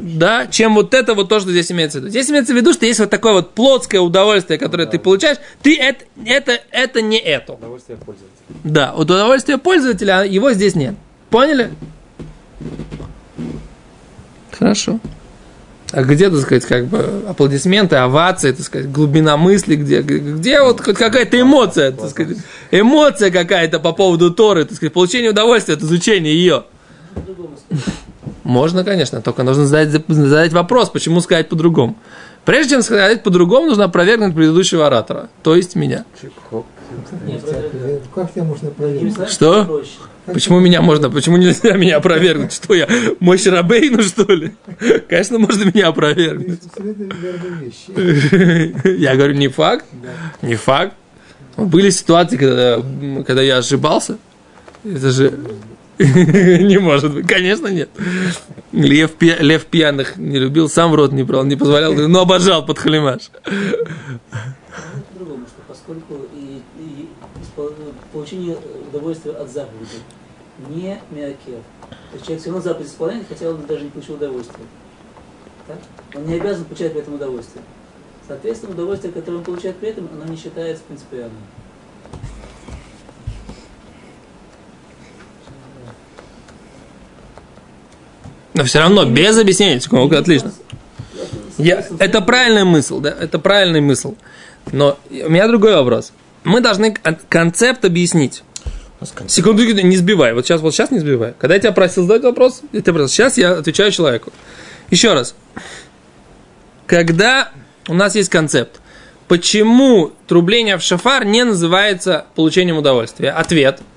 да, 0.01 0.47
чем 0.49 0.75
вот 0.75 0.93
это 0.93 1.15
вот 1.15 1.29
то, 1.29 1.39
что 1.41 1.51
здесь 1.51 1.71
имеется 1.71 1.99
в 1.99 2.01
виду. 2.03 2.11
Здесь 2.11 2.29
имеется 2.29 2.53
в 2.53 2.57
виду, 2.57 2.73
что 2.73 2.85
есть 2.87 2.99
вот 2.99 3.09
такое 3.09 3.33
вот 3.35 3.55
плотское 3.55 4.01
удовольствие, 4.01 4.59
которое 4.59 4.85
да. 4.85 4.91
ты 4.91 4.99
получаешь, 4.99 5.39
ты 5.63 5.79
это, 5.79 6.05
это, 6.27 6.61
это 6.71 7.01
не 7.01 7.19
это. 7.19 7.53
Удовольствие 7.55 7.97
пользователя. 7.97 8.31
Да, 8.65 8.93
вот 8.97 9.11
удовольствие 9.11 9.59
пользователя, 9.59 10.21
а 10.21 10.25
его 10.25 10.53
здесь 10.53 10.75
нет. 10.75 10.97
Поняли? 11.31 11.71
Хорошо. 14.51 14.99
А 15.93 16.03
где, 16.03 16.29
так 16.29 16.41
сказать, 16.41 16.65
как 16.65 16.87
бы 16.87 17.23
аплодисменты, 17.29 17.95
овации, 17.97 18.51
так 18.51 18.67
сказать, 18.67 18.91
глубина 18.91 19.37
мысли, 19.37 19.77
где, 19.77 20.03
где 20.03 20.61
вот 20.61 20.81
хоть 20.81 20.97
какая-то 20.97 21.41
эмоция, 21.41 21.93
так 21.93 22.11
сказать, 22.11 22.39
эмоция 22.73 23.31
какая-то 23.31 23.79
по 23.79 23.93
поводу 23.93 24.33
Торы, 24.33 24.65
так 24.65 24.75
сказать, 24.75 24.93
получение 24.93 25.31
удовольствия 25.31 25.75
от 25.75 25.83
изучения 25.83 26.33
ее. 26.33 26.65
Можно, 28.45 28.85
конечно, 28.85 29.23
только 29.23 29.43
нужно 29.43 29.67
задать, 29.67 30.05
задать 30.09 30.53
вопрос, 30.53 30.91
почему 30.91 31.21
сказать 31.21 31.49
по-другому. 31.49 31.97
Прежде 32.45 32.73
чем 32.73 32.83
сказать 32.83 33.23
по-другому, 33.23 33.69
нужно 33.69 33.85
опровергнуть 33.85 34.35
предыдущего 34.35 34.87
оратора, 34.87 35.29
то 35.43 35.57
есть 35.57 35.77
меня. 35.77 36.05
Как 38.15 38.33
тебя 38.33 38.45
можно 38.45 38.71
проверить? 38.71 39.31
Что? 39.31 39.83
Почему 40.27 40.59
меня 40.59 40.81
можно, 40.81 41.11
почему 41.11 41.37
нельзя 41.37 41.73
меня 41.77 41.97
опровергнуть? 41.97 42.53
Что 42.53 42.75
я, 42.75 42.89
мой 43.21 43.39
Шарабейну, 43.39 44.03
что 44.03 44.31
ли? 44.33 44.55
Конечно, 45.09 45.39
можно 45.39 45.65
меня 45.65 45.89
опровергнуть. 45.89 46.61
Я 48.85 49.17
говорю, 49.17 49.35
не 49.35 49.49
факт, 49.49 49.87
не 50.43 50.57
факт. 50.57 50.95
Были 51.57 51.91
ситуации, 51.91 52.37
когда, 52.37 52.83
когда 53.25 53.41
я 53.41 53.59
ошибался. 53.59 54.19
Это 54.85 55.11
же 55.13 55.33
Не 55.99 56.79
может 56.79 57.15
быть, 57.15 57.27
конечно 57.27 57.69
нет. 57.69 57.89
Лев, 58.73 59.13
пья, 59.13 59.37
лев 59.39 59.67
пьяных 59.67 60.17
не 60.17 60.39
любил, 60.39 60.69
сам 60.69 60.91
в 60.91 60.97
рот 60.97 61.13
не 61.13 61.23
брал, 61.23 61.45
не 61.45 61.55
позволял, 61.55 61.93
но 61.95 62.23
обожал 62.23 62.67
под 62.67 62.81
халимаш. 62.81 63.31
По-другому, 65.13 65.47
что 65.47 65.63
поскольку 65.69 66.15
и, 66.35 66.63
и 66.79 67.09
получение 68.13 68.57
удовольствия 68.89 69.33
от 69.33 69.51
заповеди 69.51 69.99
не 70.71 71.01
мякер. 71.11 71.61
То 71.89 72.15
есть 72.15 72.25
человек 72.25 72.41
все 72.41 72.51
равно 72.51 72.63
заповедь 72.63 72.89
исполняет, 72.89 73.27
хотя 73.29 73.49
он 73.51 73.65
даже 73.67 73.85
не 73.85 73.91
получил 73.91 74.15
удовольствия. 74.15 74.65
Так? 75.67 75.79
Он 76.15 76.27
не 76.27 76.35
обязан 76.35 76.65
получать 76.65 76.93
при 76.93 77.03
этом 77.03 77.15
удовольствие. 77.15 77.65
Соответственно, 78.27 78.73
удовольствие, 78.73 79.13
которое 79.13 79.39
он 79.39 79.45
получает 79.45 79.77
при 79.77 79.91
этом, 79.91 80.09
оно 80.13 80.25
не 80.25 80.37
считается 80.37 80.83
принципиальным. 80.85 81.43
Все 88.65 88.79
равно, 88.79 89.05
без 89.05 89.37
объяснения, 89.39 89.81
секунду, 89.81 90.17
отлично. 90.17 90.53
Я, 91.59 91.87
это 91.99 92.21
правильный 92.21 92.65
мысль, 92.65 92.97
да, 93.01 93.11
это 93.11 93.39
правильный 93.39 93.81
мысль. 93.81 94.11
Но 94.73 94.99
у 95.11 95.31
меня 95.31 95.47
другой 95.47 95.75
вопрос. 95.75 96.13
Мы 96.43 96.61
должны 96.61 96.95
концепт 97.29 97.85
объяснить. 97.85 98.43
Секунду, 99.29 99.65
не 99.65 99.97
сбивай. 99.97 100.33
Вот 100.33 100.47
сейчас, 100.47 100.61
вот 100.61 100.75
сейчас 100.75 100.91
не 100.91 100.99
сбивай. 100.99 101.35
Когда 101.39 101.55
я 101.55 101.61
тебя 101.61 101.73
просил 101.73 102.07
задать 102.07 102.23
вопрос, 102.23 102.63
тебя 102.73 102.93
просил. 102.93 103.09
Сейчас 103.09 103.37
я 103.37 103.59
отвечаю 103.59 103.91
человеку. 103.93 104.33
Еще 104.91 105.13
раз. 105.13 105.35
Когда 106.87 107.51
у 107.89 107.95
нас 107.95 108.15
есть 108.15 108.31
концепт, 108.31 108.81
почему 109.29 110.13
трубление 110.27 110.77
в 110.79 110.83
шафар 110.83 111.25
не 111.25 111.45
называется 111.45 112.27
получением 112.35 112.79
удовольствия? 112.79 113.31
Ответ– 113.31 113.81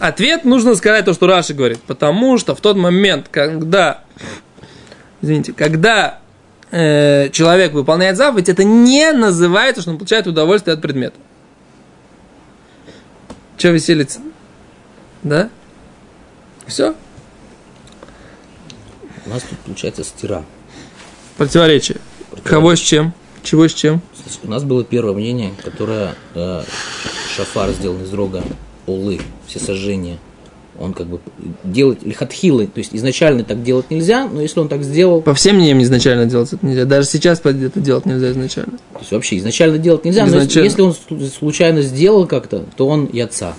Ответ 0.00 0.44
нужно 0.44 0.74
сказать 0.76 1.04
то, 1.04 1.12
что 1.12 1.26
Раша 1.26 1.52
говорит. 1.52 1.80
Потому 1.82 2.38
что 2.38 2.54
в 2.54 2.60
тот 2.60 2.76
момент, 2.76 3.28
когда, 3.30 4.02
извините, 5.20 5.52
когда 5.52 6.20
э, 6.70 7.28
человек 7.30 7.72
выполняет 7.72 8.16
заповедь, 8.16 8.48
это 8.48 8.64
не 8.64 9.12
называется, 9.12 9.82
что 9.82 9.90
он 9.90 9.98
получает 9.98 10.26
удовольствие 10.26 10.74
от 10.74 10.80
предмета. 10.80 11.16
Че 13.58 13.72
веселится? 13.72 14.20
Да? 15.22 15.50
Все? 16.66 16.94
У 19.26 19.28
нас 19.28 19.42
тут 19.42 19.58
получается 19.58 20.02
стира. 20.02 20.44
Противоречие. 21.36 21.98
Противоречие. 22.30 22.50
Кого 22.50 22.74
с 22.74 22.78
чем? 22.78 23.12
Чего 23.42 23.68
с 23.68 23.74
чем? 23.74 24.00
У 24.44 24.50
нас 24.50 24.64
было 24.64 24.82
первое 24.82 25.12
мнение, 25.12 25.52
которое 25.62 26.14
э, 26.34 26.62
шафар 27.36 27.70
сделан 27.72 28.02
из 28.02 28.12
рога 28.14 28.42
олы, 28.86 29.20
все 29.50 29.58
сожжения, 29.58 30.18
он 30.78 30.94
как 30.94 31.06
бы 31.06 31.20
делать 31.64 32.02
лихатхилы, 32.02 32.66
то 32.66 32.78
есть 32.78 32.94
изначально 32.94 33.44
так 33.44 33.62
делать 33.62 33.90
нельзя, 33.90 34.26
но 34.26 34.40
если 34.40 34.60
он 34.60 34.68
так 34.68 34.82
сделал... 34.82 35.20
По 35.20 35.34
всем 35.34 35.56
мнениям 35.56 35.82
изначально 35.82 36.26
делать 36.26 36.52
это 36.52 36.64
нельзя, 36.64 36.84
даже 36.84 37.06
сейчас 37.06 37.40
это 37.40 37.80
делать 37.80 38.06
нельзя 38.06 38.30
изначально. 38.30 38.78
То 38.92 39.00
есть 39.00 39.12
вообще 39.12 39.38
изначально 39.38 39.78
делать 39.78 40.04
нельзя, 40.04 40.26
изначально. 40.26 40.44
но 40.44 40.64
если, 40.64 40.82
если 40.82 40.82
он 40.82 41.28
случайно 41.28 41.82
сделал 41.82 42.26
как-то, 42.26 42.64
то 42.76 42.86
он 42.86 43.08
яца. 43.12 43.54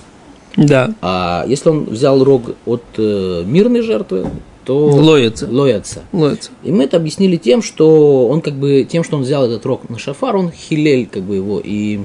Да. 0.57 0.93
А 1.01 1.45
если 1.47 1.69
он 1.69 1.85
взял 1.85 2.23
рог 2.23 2.55
от 2.65 2.83
э, 2.97 3.43
мирной 3.45 3.81
жертвы, 3.81 4.27
то 4.65 4.87
лоется. 4.87 5.47
лоется. 5.49 6.03
Лоется. 6.11 6.51
И 6.63 6.71
мы 6.71 6.85
это 6.85 6.97
объяснили 6.97 7.37
тем, 7.37 7.61
что 7.61 8.27
он 8.27 8.41
как 8.41 8.55
бы 8.55 8.85
тем, 8.89 9.03
что 9.03 9.17
он 9.17 9.23
взял 9.23 9.45
этот 9.45 9.65
рог 9.65 9.89
на 9.89 9.97
шафар, 9.97 10.35
он 10.35 10.51
хилель 10.51 11.07
как 11.07 11.23
бы 11.23 11.35
его 11.35 11.61
и 11.63 12.01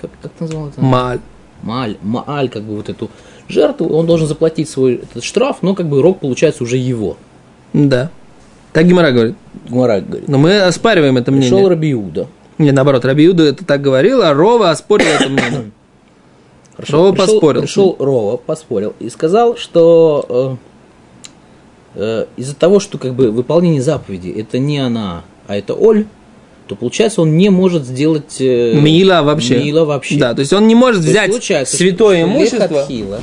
как, 0.00 0.10
как 0.22 0.32
назвал 0.40 0.68
это? 0.68 0.80
Маль. 0.80 1.20
Мааль, 1.62 1.96
Мааль, 2.02 2.48
как 2.48 2.62
бы 2.62 2.76
вот 2.76 2.88
эту 2.88 3.10
жертву, 3.48 3.88
он 3.88 4.06
должен 4.06 4.26
заплатить 4.26 4.68
свой 4.68 4.96
этот 4.96 5.24
штраф, 5.24 5.58
но 5.62 5.74
как 5.74 5.88
бы 5.88 6.02
рог 6.02 6.20
получается 6.20 6.64
уже 6.64 6.76
его. 6.76 7.16
Да. 7.72 8.10
Так 8.72 8.86
Гимара 8.86 9.10
говорит. 9.10 9.36
Гимара 9.68 10.00
говорит. 10.00 10.28
Но 10.28 10.38
мы 10.38 10.60
оспариваем 10.60 11.16
это 11.16 11.30
мнение. 11.30 11.50
Пришел 11.50 11.68
Рабиуда. 11.68 12.26
Не, 12.58 12.72
наоборот, 12.72 13.04
Рабиуда 13.04 13.44
это 13.44 13.64
так 13.64 13.80
говорил, 13.80 14.22
а 14.22 14.34
Рова 14.34 14.70
оспорил 14.70 15.06
это 15.08 15.28
мнение. 15.28 15.70
Хорошо, 16.76 16.96
Рова 16.96 17.12
пришел, 17.12 17.26
поспорил. 17.26 17.62
Пришел 17.62 17.96
Рова, 17.98 18.36
поспорил 18.36 18.94
и 19.00 19.08
сказал, 19.10 19.56
что 19.56 20.58
э, 21.94 22.26
из-за 22.36 22.54
того, 22.54 22.80
что 22.80 22.98
как 22.98 23.14
бы 23.14 23.30
выполнение 23.30 23.82
заповеди 23.82 24.28
это 24.28 24.58
не 24.58 24.78
она, 24.78 25.24
а 25.46 25.56
это 25.56 25.74
Оль, 25.74 26.06
то 26.68 26.76
получается 26.76 27.22
он 27.22 27.36
не 27.36 27.48
может 27.48 27.84
сделать 27.84 28.36
э, 28.40 28.74
Мила 28.74 29.22
вообще. 29.22 29.58
Мила 29.58 29.84
вообще. 29.84 30.18
Да, 30.18 30.34
то 30.34 30.40
есть 30.40 30.52
он 30.52 30.68
не 30.68 30.74
может 30.74 31.02
То 31.02 31.08
взять 31.08 31.32
святое 31.68 32.24
имущество. 32.24 32.64
Лехатхила, 32.68 33.22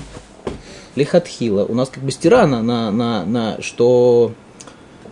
лехатхила. 0.96 1.66
У 1.66 1.76
нас 1.76 1.90
как 1.90 2.04
бы 2.04 2.12
стира 2.12 2.48
на, 2.48 2.64
на, 2.64 3.24
на, 3.26 3.58
что... 3.62 4.32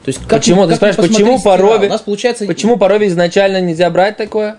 То 0.03 0.09
есть, 0.09 0.19
как 0.21 0.39
Почему? 0.39 0.65
ни- 0.65 0.69
Ты 0.69 0.75
спрашиваешь, 0.75 1.11
почему 1.11 1.37
Рове- 1.37 1.85
У 1.85 1.89
нас 1.89 2.01
получается... 2.01 2.45
Почему 2.45 2.75
по 2.77 2.87
Рове 2.87 3.07
изначально 3.07 3.61
нельзя 3.61 3.89
брать 3.89 4.17
такое? 4.17 4.57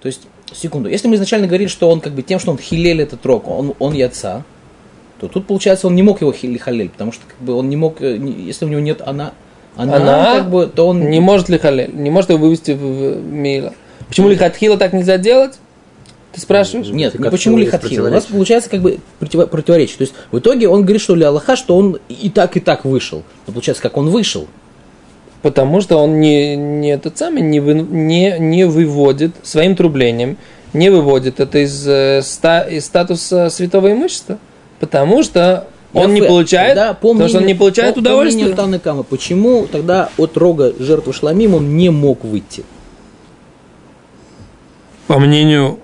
То 0.00 0.08
есть, 0.08 0.22
секунду, 0.52 0.90
если 0.90 1.06
мы 1.08 1.14
изначально 1.14 1.46
говорили, 1.46 1.68
что 1.68 1.88
он 1.88 2.00
как 2.00 2.12
бы 2.12 2.22
тем, 2.22 2.40
что 2.40 2.50
он 2.50 2.58
хилель 2.58 3.00
этот 3.00 3.24
рог, 3.24 3.48
он, 3.48 3.74
он 3.78 3.94
яца, 3.94 4.44
то 5.20 5.28
тут 5.28 5.46
получается 5.46 5.86
он 5.86 5.94
не 5.94 6.02
мог 6.02 6.20
его 6.20 6.32
халель, 6.32 6.90
потому 6.90 7.12
что 7.12 7.22
как 7.26 7.38
бы 7.38 7.54
он 7.54 7.68
не 7.68 7.76
мог, 7.76 8.02
э, 8.02 8.16
если 8.16 8.64
у 8.64 8.68
него 8.68 8.80
нет 8.80 9.00
она, 9.00 9.32
она, 9.76 9.96
Она 9.96 10.38
как 10.38 10.50
бы, 10.50 10.66
то 10.66 10.88
он 10.88 11.08
Не 11.10 11.20
может 11.20 11.48
ли 11.48 11.58
халель? 11.58 11.90
Не 11.94 12.10
может 12.10 12.30
его 12.30 12.38
вывести 12.40 12.72
в, 12.72 13.16
Мила? 13.22 13.72
Почему 14.08 14.28
лихатхила 14.28 14.76
так 14.76 14.92
нельзя 14.92 15.16
делать? 15.18 15.58
Ты 16.32 16.40
спрашиваешь? 16.40 16.88
Нет, 16.88 17.18
не 17.18 17.30
почему 17.30 17.58
есть 17.58 17.72
лихатхила. 17.72 18.08
У 18.08 18.10
нас 18.10 18.24
получается 18.24 18.70
как 18.70 18.80
бы 18.80 18.98
противо- 19.20 19.46
противоречие. 19.46 19.98
То 19.98 20.02
есть 20.02 20.14
в 20.30 20.38
итоге 20.38 20.68
он 20.68 20.82
говорит, 20.82 21.02
что 21.02 21.14
для 21.14 21.28
Аллаха, 21.28 21.56
что 21.56 21.76
он 21.76 21.98
и 22.08 22.30
так, 22.30 22.56
и 22.56 22.60
так 22.60 22.84
вышел. 22.84 23.22
Но 23.46 23.52
получается, 23.52 23.82
как 23.82 23.96
он 23.96 24.08
вышел. 24.08 24.46
Потому 25.42 25.80
что 25.80 25.96
он 25.96 26.20
не, 26.20 26.54
не 26.56 26.90
этот 26.92 27.18
самый 27.18 27.42
не, 27.42 27.60
вы- 27.60 27.74
не, 27.74 28.36
не 28.38 28.64
выводит 28.64 29.32
своим 29.42 29.74
трублением, 29.76 30.36
не 30.72 30.88
выводит 30.88 31.40
это 31.40 31.58
из, 31.58 31.86
э, 31.86 32.22
ста- 32.22 32.62
из 32.62 32.86
статуса 32.86 33.50
святого 33.50 33.92
имущества. 33.92 34.38
Потому 34.80 35.22
что 35.22 35.66
он 35.92 36.14
не 36.14 36.22
получает, 36.22 36.74
Тогда 36.74 36.94
по 36.94 37.12
потому 37.12 37.28
что 37.28 37.38
он 37.38 37.46
не 37.46 37.54
получает 37.54 37.94
по- 37.94 38.00
удовольствия. 38.00 38.54
По 38.54 38.78
Камы, 38.78 39.04
почему 39.04 39.66
тогда 39.66 40.10
от 40.16 40.36
рога 40.36 40.72
жертвы 40.78 41.12
Шламим 41.12 41.54
он 41.54 41.76
не 41.76 41.90
мог 41.90 42.24
выйти? 42.24 42.64
По 45.06 45.18
мнению, 45.18 45.78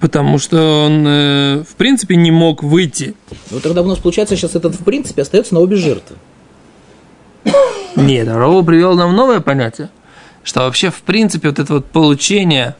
потому 0.00 0.38
что 0.38 0.86
он, 0.86 1.06
э, 1.06 1.64
в 1.68 1.74
принципе, 1.76 2.16
не 2.16 2.30
мог 2.30 2.62
выйти. 2.62 3.14
Ну 3.50 3.60
тогда 3.60 3.82
у 3.82 3.86
нас 3.86 3.98
получается 3.98 4.36
сейчас 4.36 4.54
этот 4.54 4.74
в 4.74 4.84
принципе 4.84 5.22
остается 5.22 5.54
на 5.54 5.60
обе 5.60 5.76
жертвы. 5.76 6.16
Нет, 7.96 8.28
Рова 8.28 8.62
привел 8.62 8.94
нам 8.94 9.14
новое 9.14 9.40
понятие, 9.40 9.90
что 10.42 10.60
вообще, 10.60 10.90
в 10.90 11.02
принципе, 11.02 11.48
вот 11.48 11.58
это 11.58 11.74
вот 11.74 11.86
получение 11.86 12.74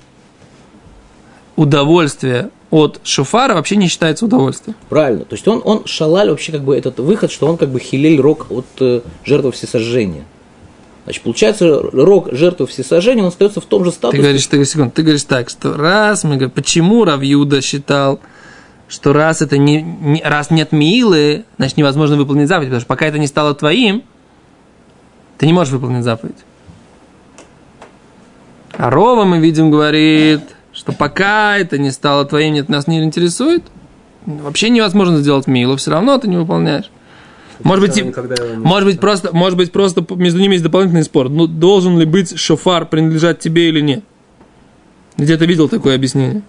удовольствия 1.56 2.50
от 2.72 3.00
шофара 3.04 3.54
вообще 3.54 3.76
не 3.76 3.86
считается 3.86 4.24
удовольствием. 4.24 4.74
Правильно. 4.88 5.24
То 5.26 5.34
есть 5.34 5.46
он, 5.46 5.60
он 5.62 5.84
шалаль 5.84 6.30
вообще 6.30 6.50
как 6.52 6.62
бы 6.62 6.74
этот 6.76 6.98
выход, 6.98 7.30
что 7.30 7.46
он 7.46 7.58
как 7.58 7.68
бы 7.68 7.78
хилель 7.78 8.18
рог 8.18 8.46
от 8.50 8.64
э, 8.80 9.02
жертвы 9.24 9.52
всесожжения. 9.52 10.24
Значит, 11.04 11.22
получается, 11.22 11.80
рог 11.82 12.32
жертвы 12.32 12.66
всесожжения, 12.66 13.22
он 13.22 13.28
остается 13.28 13.60
в 13.60 13.66
том 13.66 13.84
же 13.84 13.90
Ты 13.90 13.96
статусе. 13.98 14.22
говоришь, 14.22 14.46
ты, 14.46 14.64
секунд, 14.64 14.94
ты 14.94 15.02
говоришь 15.02 15.24
так, 15.24 15.50
что 15.50 15.76
раз 15.76 16.24
мы 16.24 16.30
говорим, 16.36 16.50
почему 16.50 17.04
Равьюда 17.04 17.60
считал, 17.60 18.20
что 18.88 19.12
раз 19.12 19.42
это 19.42 19.58
не, 19.58 19.82
не- 19.82 20.22
раз 20.22 20.50
нет 20.50 20.72
милы, 20.72 21.44
значит 21.58 21.76
невозможно 21.76 22.16
выполнить 22.16 22.48
заповедь, 22.48 22.68
потому 22.68 22.80
что 22.80 22.88
пока 22.88 23.04
это 23.06 23.18
не 23.18 23.26
стало 23.26 23.54
твоим, 23.54 24.02
ты 25.36 25.44
не 25.44 25.52
можешь 25.52 25.72
выполнить 25.74 26.04
заповедь. 26.04 26.36
А 28.78 28.88
Рова, 28.88 29.24
мы 29.24 29.38
видим, 29.40 29.70
говорит, 29.70 30.40
что 30.82 30.92
пока 30.92 31.56
это 31.58 31.78
не 31.78 31.92
стало 31.92 32.24
твоим, 32.24 32.54
нет, 32.54 32.68
нас 32.68 32.88
не 32.88 33.00
интересует, 33.04 33.62
вообще 34.26 34.68
невозможно 34.68 35.18
сделать 35.18 35.46
милу, 35.46 35.76
все 35.76 35.92
равно 35.92 36.18
ты 36.18 36.26
не 36.26 36.36
выполняешь. 36.36 36.90
Может 37.62 37.86
быть, 37.86 37.96
не 37.96 38.58
может 38.58 38.88
быть, 38.88 38.98
просто, 38.98 39.30
может 39.32 39.56
быть, 39.56 39.70
просто 39.70 40.04
между 40.16 40.40
ними 40.40 40.54
есть 40.54 40.64
дополнительный 40.64 41.04
спор. 41.04 41.28
Ну, 41.28 41.46
должен 41.46 42.00
ли 42.00 42.04
быть 42.04 42.36
шофар 42.36 42.86
принадлежать 42.86 43.38
тебе 43.38 43.68
или 43.68 43.80
нет? 43.80 44.02
Где-то 45.16 45.44
видел 45.44 45.68
такое 45.68 45.94
объяснение. 45.94 46.42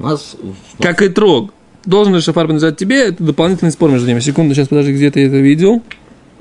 У 0.00 0.02
нас 0.02 0.34
Как 0.80 1.00
и 1.00 1.08
трог. 1.08 1.52
Должен 1.84 2.16
ли 2.16 2.20
шофар 2.20 2.46
принадлежать 2.46 2.78
тебе? 2.78 3.04
Это 3.04 3.22
дополнительный 3.22 3.70
спор 3.70 3.92
между 3.92 4.08
ними. 4.08 4.18
Секунду, 4.18 4.56
сейчас 4.56 4.66
подожди, 4.66 4.92
где 4.92 5.12
ты 5.12 5.24
это 5.24 5.36
видел? 5.36 5.84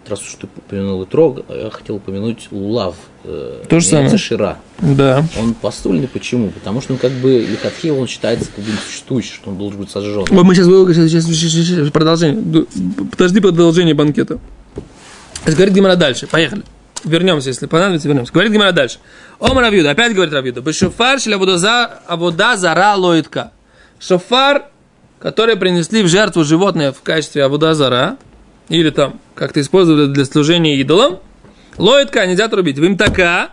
Раз 0.10 0.22
уж 0.22 0.36
ты 0.40 0.48
упомянул 0.48 1.04
Итрог, 1.04 1.44
я 1.50 1.70
хотел 1.70 1.96
упомянуть 1.96 2.48
Лулав. 2.52 2.96
э, 3.24 3.64
То 3.70 3.80
же 3.80 3.86
самое. 3.86 4.18
Шира. 4.18 4.58
Да. 4.80 5.24
Он 5.40 5.54
постульный 5.54 6.08
почему? 6.08 6.50
Потому 6.50 6.82
что 6.82 6.94
он 6.94 7.00
как 7.00 7.12
бы 7.12 7.40
Лихатхил, 7.40 8.00
он 8.00 8.08
считается 8.08 8.50
как 8.56 8.64
бы 8.64 8.72
несуществующий, 8.72 9.34
что 9.34 9.50
он 9.50 9.58
должен 9.58 9.80
быть 9.80 9.90
сожжен. 9.92 10.26
Вот 10.30 10.44
мы 10.44 10.56
сейчас, 10.56 10.68
сейчас, 10.68 11.26
сейчас, 11.26 11.52
сейчас, 11.52 11.92
продолжение. 11.92 12.66
Подожди 13.12 13.40
продолжение 13.40 13.94
банкета. 13.94 14.40
Говорит 15.46 15.74
Гимара 15.74 15.96
дальше. 15.96 16.28
Поехали. 16.28 16.64
Вернемся, 17.04 17.50
если 17.50 17.68
понадобится, 17.68 18.08
вернемся. 18.08 18.34
Говорит 18.34 18.52
Гимара 18.52 18.72
дальше. 18.72 19.00
Омар 19.40 19.64
Равьюда, 19.64 19.92
опять 19.92 20.14
говорит 20.14 20.34
Равьюда. 20.34 20.62
Бешофар 20.62 21.20
шля 21.20 21.38
авода 21.38 22.58
зара 22.58 22.96
лоитка. 22.96 23.52
Шофар, 24.00 24.66
который 25.20 25.56
принесли 25.56 26.04
в 26.04 26.08
жертву 26.08 26.44
животное 26.44 26.92
в 26.92 27.02
качестве 27.02 27.44
авода 27.44 27.74
зара, 27.74 28.18
или 28.70 28.90
там 28.90 29.20
как-то 29.36 29.62
использовали 29.62 30.08
для 30.08 30.26
служения 30.26 30.78
идолам, 30.78 31.20
лоитка 31.78 32.26
нельзя 32.26 32.48
трубить. 32.48 32.78
Вим 32.78 32.98
така, 32.98 33.52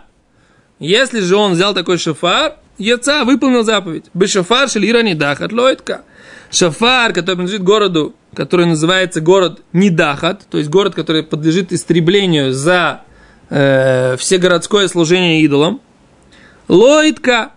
если 0.79 1.21
же 1.21 1.35
он 1.35 1.53
взял 1.53 1.73
такой 1.73 1.97
шофар, 1.97 2.57
яца 2.77 3.23
выполнил 3.23 3.63
заповедь. 3.63 4.05
Бешофар 4.13 4.69
шелира 4.69 5.01
недахат 5.01 5.51
лоитка. 5.51 6.03
Шофар, 6.51 7.13
который 7.13 7.35
принадлежит 7.35 7.63
городу, 7.63 8.15
который 8.33 8.65
называется 8.65 9.21
город 9.21 9.61
Недахат, 9.73 10.45
то 10.49 10.57
есть 10.57 10.69
город, 10.69 10.93
который 10.93 11.23
подлежит 11.23 11.73
истреблению 11.73 12.53
за 12.53 13.01
э, 13.49 14.15
всегородское 14.17 14.87
служение 14.87 15.41
идолам. 15.41 15.81
Лоитка 16.67 17.51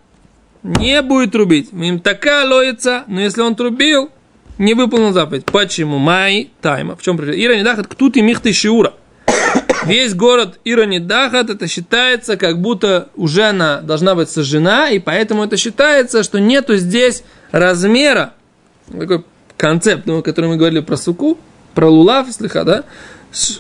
не 0.63 1.03
будет 1.03 1.33
трубить. 1.33 1.73
Им 1.73 2.01
такая 2.01 2.47
лоится, 2.47 3.05
но 3.07 3.21
если 3.21 3.43
он 3.43 3.55
трубил, 3.55 4.11
не 4.59 4.75
выполнил 4.75 5.13
заповедь. 5.13 5.45
Почему? 5.47 5.99
Май 5.99 6.51
тайма. 6.61 6.97
В 6.97 7.03
чем 7.03 7.17
причина? 7.17 7.45
Ира 7.45 7.57
Недахат, 7.57 7.87
ктут 7.87 8.17
и 8.17 8.23
михты 8.23 8.53
шиура. 8.53 8.95
Весь 9.85 10.15
город 10.15 10.59
Иронидахат 10.65 11.51
это 11.51 11.67
считается, 11.67 12.37
как 12.37 12.61
будто 12.61 13.09
уже 13.17 13.45
она 13.45 13.81
должна 13.81 14.15
быть 14.15 14.29
сожжена, 14.31 14.91
и 14.91 14.99
поэтому 14.99 15.45
это 15.45 15.57
считается, 15.57 16.23
что 16.23 16.41
нету 16.41 16.77
здесь 16.77 17.23
размера, 17.53 18.35
такой 18.91 19.25
концепт, 19.57 20.07
ну, 20.07 20.23
который 20.23 20.51
мы 20.51 20.57
говорили 20.57 20.81
про 20.81 20.97
суку, 20.97 21.39
про 21.75 21.89
лулав, 21.89 22.31
слыха, 22.33 22.65
да? 22.65 22.85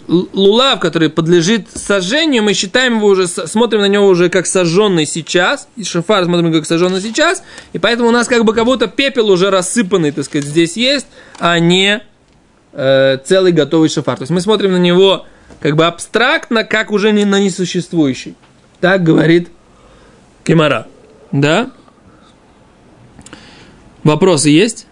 Лулав, 0.06 0.80
который 0.80 1.10
подлежит 1.10 1.68
сожжению, 1.74 2.42
мы 2.42 2.54
считаем 2.54 2.96
его 2.96 3.08
уже, 3.08 3.28
смотрим 3.28 3.80
на 3.80 3.88
него 3.88 4.06
уже 4.06 4.30
как 4.30 4.46
сожженный 4.46 5.04
сейчас, 5.04 5.68
и 5.76 5.84
шафар 5.84 6.24
смотрим 6.24 6.52
как 6.52 6.64
сожженный 6.64 7.02
сейчас, 7.02 7.42
и 7.74 7.78
поэтому 7.78 8.08
у 8.08 8.12
нас 8.12 8.28
как 8.28 8.44
бы 8.44 8.54
как 8.54 8.64
будто 8.64 8.86
пепел 8.86 9.30
уже 9.30 9.50
рассыпанный, 9.50 10.10
так 10.10 10.24
сказать, 10.24 10.46
здесь 10.46 10.76
есть, 10.76 11.06
а 11.38 11.58
не 11.58 12.02
э, 12.72 13.18
целый 13.24 13.52
готовый 13.52 13.90
шафар. 13.90 14.16
То 14.16 14.22
есть 14.22 14.32
мы 14.32 14.40
смотрим 14.40 14.72
на 14.72 14.78
него 14.78 15.26
как 15.60 15.76
бы 15.76 15.84
абстрактно, 15.84 16.64
как 16.64 16.90
уже 16.90 17.12
не 17.12 17.26
на 17.26 17.38
несуществующий. 17.38 18.36
Так 18.80 19.02
говорит 19.02 19.50
Кемара. 20.44 20.86
Да? 21.30 21.70
Вопросы 24.02 24.48
есть? 24.48 24.86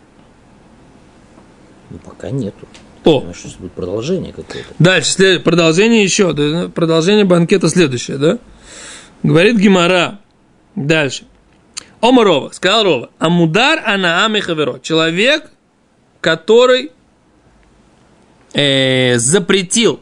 Ну, 1.89 1.99
пока 1.99 2.31
нету. 2.31 2.67
О, 3.07 3.21
Потому 3.21 3.35
что 3.35 3.49
будет 3.61 3.73
продолжение 3.73 4.33
какое-то. 4.33 4.66
дальше, 4.81 5.11
след- 5.12 5.45
продолжение 5.45 6.03
еще, 6.03 6.33
да, 6.33 6.69
продолжение 6.75 7.25
банкета 7.25 7.69
следующее, 7.69 8.19
да? 8.19 8.38
Говорит 9.23 9.57
Гимара. 9.57 10.19
Дальше. 10.75 11.25
Омарова, 12.01 12.51
сказал 12.51 12.83
Рова. 12.85 13.11
Амудар 13.19 13.81
анаам 13.87 14.37
и 14.37 14.40
хаверо. 14.40 14.79
Человек, 14.83 15.51
который 16.21 16.90
э, 18.55 19.19
запретил 19.19 20.01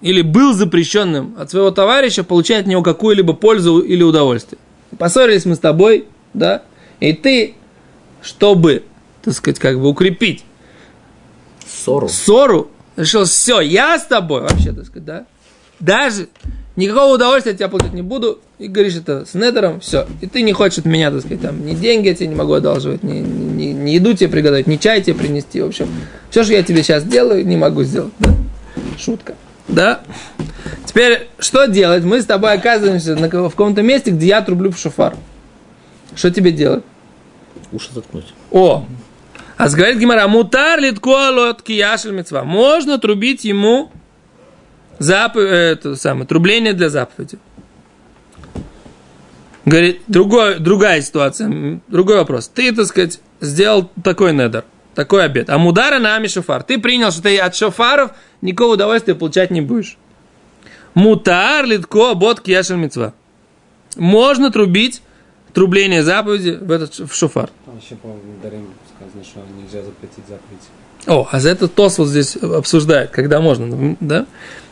или 0.00 0.22
был 0.22 0.52
запрещенным 0.54 1.34
от 1.38 1.50
своего 1.50 1.70
товарища 1.72 2.22
получать 2.24 2.62
от 2.62 2.66
него 2.66 2.82
какую-либо 2.82 3.32
пользу 3.34 3.80
или 3.80 4.02
удовольствие. 4.02 4.58
Поссорились 4.98 5.44
мы 5.44 5.56
с 5.56 5.58
тобой, 5.58 6.06
да, 6.34 6.62
и 7.00 7.12
ты, 7.12 7.54
чтобы, 8.22 8.84
так 9.22 9.34
сказать, 9.34 9.58
как 9.58 9.80
бы 9.80 9.88
укрепить 9.88 10.44
Ссору. 11.66 12.08
ссору, 12.08 12.70
решил, 12.96 13.24
все, 13.24 13.60
я 13.60 13.98
с 13.98 14.04
тобой, 14.04 14.42
вообще, 14.42 14.72
так 14.72 14.86
сказать, 14.86 15.04
да, 15.04 15.26
даже 15.80 16.28
никакого 16.76 17.14
удовольствия 17.14 17.52
от 17.52 17.58
тебя 17.58 17.68
получать 17.68 17.92
не 17.92 18.02
буду, 18.02 18.40
и 18.58 18.68
говоришь 18.68 18.96
это 18.96 19.24
с 19.24 19.34
Недером, 19.34 19.80
все, 19.80 20.06
и 20.20 20.26
ты 20.26 20.42
не 20.42 20.52
хочешь 20.52 20.78
от 20.78 20.84
меня, 20.84 21.10
так 21.10 21.20
сказать, 21.20 21.40
там, 21.40 21.64
ни 21.64 21.74
деньги 21.74 22.08
я 22.08 22.14
тебе 22.14 22.28
не 22.28 22.34
могу 22.34 22.52
одалживать, 22.52 23.02
ни, 23.02 23.18
ни, 23.18 23.66
ни 23.66 23.90
еду 23.90 24.14
тебе 24.14 24.30
приготовить, 24.30 24.66
ни 24.66 24.76
чай 24.76 25.02
тебе 25.02 25.16
принести, 25.16 25.60
в 25.60 25.66
общем, 25.66 25.88
все, 26.30 26.44
что 26.44 26.52
я 26.52 26.62
тебе 26.62 26.82
сейчас 26.82 27.04
делаю, 27.04 27.46
не 27.46 27.56
могу 27.56 27.82
сделать, 27.82 28.12
да? 28.18 28.34
Шутка. 28.98 29.34
Да? 29.68 30.00
Теперь, 30.84 31.28
что 31.38 31.66
делать? 31.66 32.04
Мы 32.04 32.20
с 32.20 32.26
тобой 32.26 32.52
оказываемся 32.52 33.16
на, 33.16 33.28
в 33.28 33.50
каком-то 33.50 33.82
месте, 33.82 34.10
где 34.10 34.28
я 34.28 34.42
трублю 34.42 34.70
в 34.70 34.78
шофар. 34.78 35.16
Что 36.14 36.30
тебе 36.30 36.52
делать? 36.52 36.84
Уши 37.72 37.92
заткнуть. 37.92 38.32
О! 38.50 38.86
А 39.56 39.68
говорит 39.68 39.98
Гимара, 39.98 40.26
мутар 40.26 40.80
литкуалот 40.80 41.62
кияшель 41.62 42.12
мецва. 42.12 42.44
Можно 42.44 42.98
трубить 42.98 43.44
ему 43.44 43.92
Зап... 44.98 45.36
Это 45.36 45.96
самое, 45.96 46.26
трубление 46.26 46.72
для 46.72 46.88
заповеди. 46.88 47.38
Говорит, 49.64 50.02
другой, 50.06 50.58
другая 50.58 51.00
ситуация, 51.00 51.80
другой 51.88 52.16
вопрос. 52.16 52.48
Ты, 52.48 52.72
так 52.74 52.86
сказать, 52.86 53.20
сделал 53.40 53.90
такой 54.02 54.32
недер, 54.32 54.64
такой 54.94 55.24
обед. 55.24 55.48
А 55.48 55.58
мудара 55.58 55.98
нами 55.98 56.26
шофар. 56.26 56.62
Ты 56.62 56.78
принял, 56.78 57.10
что 57.10 57.22
ты 57.22 57.38
от 57.38 57.56
шофаров 57.56 58.12
никакого 58.42 58.74
удовольствия 58.74 59.14
получать 59.14 59.50
не 59.50 59.62
будешь. 59.62 59.96
Мутар, 60.92 61.64
литко, 61.64 62.14
бот, 62.14 62.40
кьяшер 62.40 62.76
мецва. 62.76 63.14
Можно 63.96 64.52
трубить 64.52 65.02
трубление 65.54 66.02
заповеди 66.02 66.58
в 66.60 66.70
этот 66.70 66.98
в 66.98 67.14
шофар. 67.14 67.50
Там 67.64 67.78
еще, 67.78 67.94
по-моему, 67.96 68.22
Дарим 68.42 68.68
сказано, 68.96 69.24
что 69.24 69.40
нельзя 69.62 69.82
запретить 69.82 70.24
заповедь. 70.28 70.62
О, 71.06 71.28
а 71.30 71.40
за 71.40 71.50
это 71.50 71.68
Тос 71.68 71.98
вот 71.98 72.08
здесь 72.08 72.36
обсуждает, 72.36 73.10
когда 73.10 73.40
можно, 73.40 73.96
да? 74.00 74.26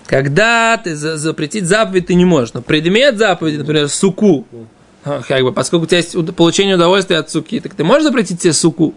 Когда 0.07 0.77
ты 0.79 0.97
за- 0.97 1.17
запретить 1.17 1.67
заповедь 1.67 2.07
ты 2.07 2.15
не 2.15 2.25
можешь, 2.25 2.55
но 2.55 2.63
предмет 2.63 3.17
заповеди, 3.19 3.59
например, 3.59 3.89
суку, 3.89 4.47
а, 5.05 5.23
как 5.27 5.43
бы, 5.43 5.53
поскольку 5.53 5.85
у 5.85 5.87
тебя 5.87 5.99
есть 5.99 6.17
получение 6.35 6.75
удовольствия 6.75 7.19
от 7.19 7.31
суки, 7.31 7.61
так 7.61 7.75
ты 7.75 7.85
можешь 7.85 8.05
запретить 8.05 8.43
себе 8.43 8.53
суку? 8.53 8.95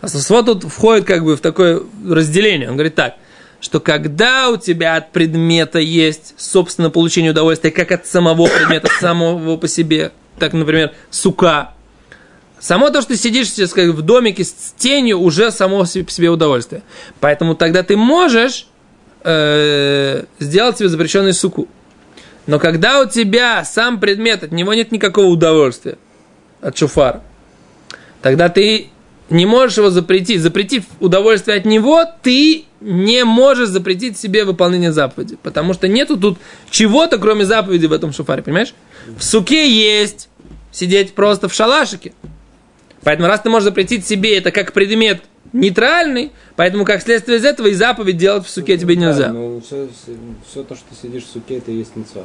А 0.00 0.06
вот 0.28 0.46
тут 0.46 0.64
входит 0.64 1.04
как 1.06 1.24
бы 1.24 1.36
в 1.36 1.40
такое 1.40 1.82
разделение. 2.06 2.68
Он 2.68 2.74
говорит 2.74 2.94
так, 2.94 3.14
что 3.60 3.80
когда 3.80 4.48
у 4.48 4.56
тебя 4.56 4.96
от 4.96 5.12
предмета 5.12 5.78
есть, 5.78 6.34
собственно, 6.38 6.90
получение 6.90 7.32
удовольствия, 7.32 7.70
как 7.70 7.92
от 7.92 8.06
самого 8.06 8.46
предмета, 8.46 8.88
самого 9.00 9.56
по 9.56 9.68
себе, 9.68 10.12
так, 10.40 10.52
например, 10.52 10.92
сука, 11.10 11.74
Само 12.60 12.90
то, 12.90 13.00
что 13.00 13.14
ты 13.14 13.16
сидишь 13.16 13.48
сказать, 13.48 13.90
в 13.90 14.02
домике 14.02 14.44
с 14.44 14.74
тенью, 14.76 15.18
уже 15.18 15.50
само 15.50 15.86
себе- 15.86 16.28
удовольствие. 16.28 16.82
Поэтому 17.18 17.54
тогда 17.54 17.82
ты 17.82 17.96
можешь 17.96 18.66
э, 19.24 20.24
сделать 20.38 20.76
себе 20.76 20.90
запрещенную 20.90 21.32
суку. 21.32 21.68
Но 22.46 22.58
когда 22.58 23.00
у 23.00 23.08
тебя 23.08 23.64
сам 23.64 23.98
предмет, 23.98 24.42
от 24.42 24.52
него 24.52 24.74
нет 24.74 24.92
никакого 24.92 25.26
удовольствия, 25.26 25.96
от 26.60 26.76
шуфара, 26.76 27.22
тогда 28.20 28.50
ты 28.50 28.88
не 29.30 29.46
можешь 29.46 29.78
его 29.78 29.88
запретить. 29.88 30.40
Запретив 30.42 30.84
удовольствие 31.00 31.58
от 31.58 31.64
него, 31.64 32.04
ты 32.22 32.64
не 32.80 33.24
можешь 33.24 33.68
запретить 33.68 34.18
себе 34.18 34.44
выполнение 34.44 34.92
заповеди. 34.92 35.38
Потому 35.42 35.72
что 35.72 35.88
нету 35.88 36.18
тут 36.18 36.38
чего-то, 36.70 37.18
кроме 37.18 37.46
заповеди 37.46 37.86
в 37.86 37.92
этом 37.92 38.12
шуфаре, 38.12 38.42
понимаешь? 38.42 38.74
В 39.16 39.22
суке 39.22 39.70
есть 39.70 40.29
сидеть 40.72 41.14
просто 41.14 41.48
в 41.48 41.54
шалашике. 41.54 42.12
Поэтому 43.02 43.28
раз 43.28 43.40
ты 43.40 43.50
можешь 43.50 43.64
запретить 43.64 44.06
себе 44.06 44.36
это 44.36 44.50
как 44.50 44.72
предмет 44.72 45.22
нейтральный, 45.52 46.32
поэтому 46.56 46.84
как 46.84 47.02
следствие 47.02 47.38
из 47.38 47.44
этого 47.44 47.68
и 47.68 47.72
заповедь 47.72 48.16
делать 48.16 48.46
в 48.46 48.50
суке 48.50 48.76
тебе 48.78 48.96
нельзя. 48.96 49.32
Ну, 49.32 49.60
все, 49.64 49.88
все 50.48 50.62
то, 50.62 50.74
что 50.74 50.84
ты 50.90 50.96
сидишь 51.08 51.24
в 51.24 51.32
суке, 51.32 51.58
это 51.58 51.70
и 51.70 51.76
есть 51.76 51.92
мецва. 51.96 52.24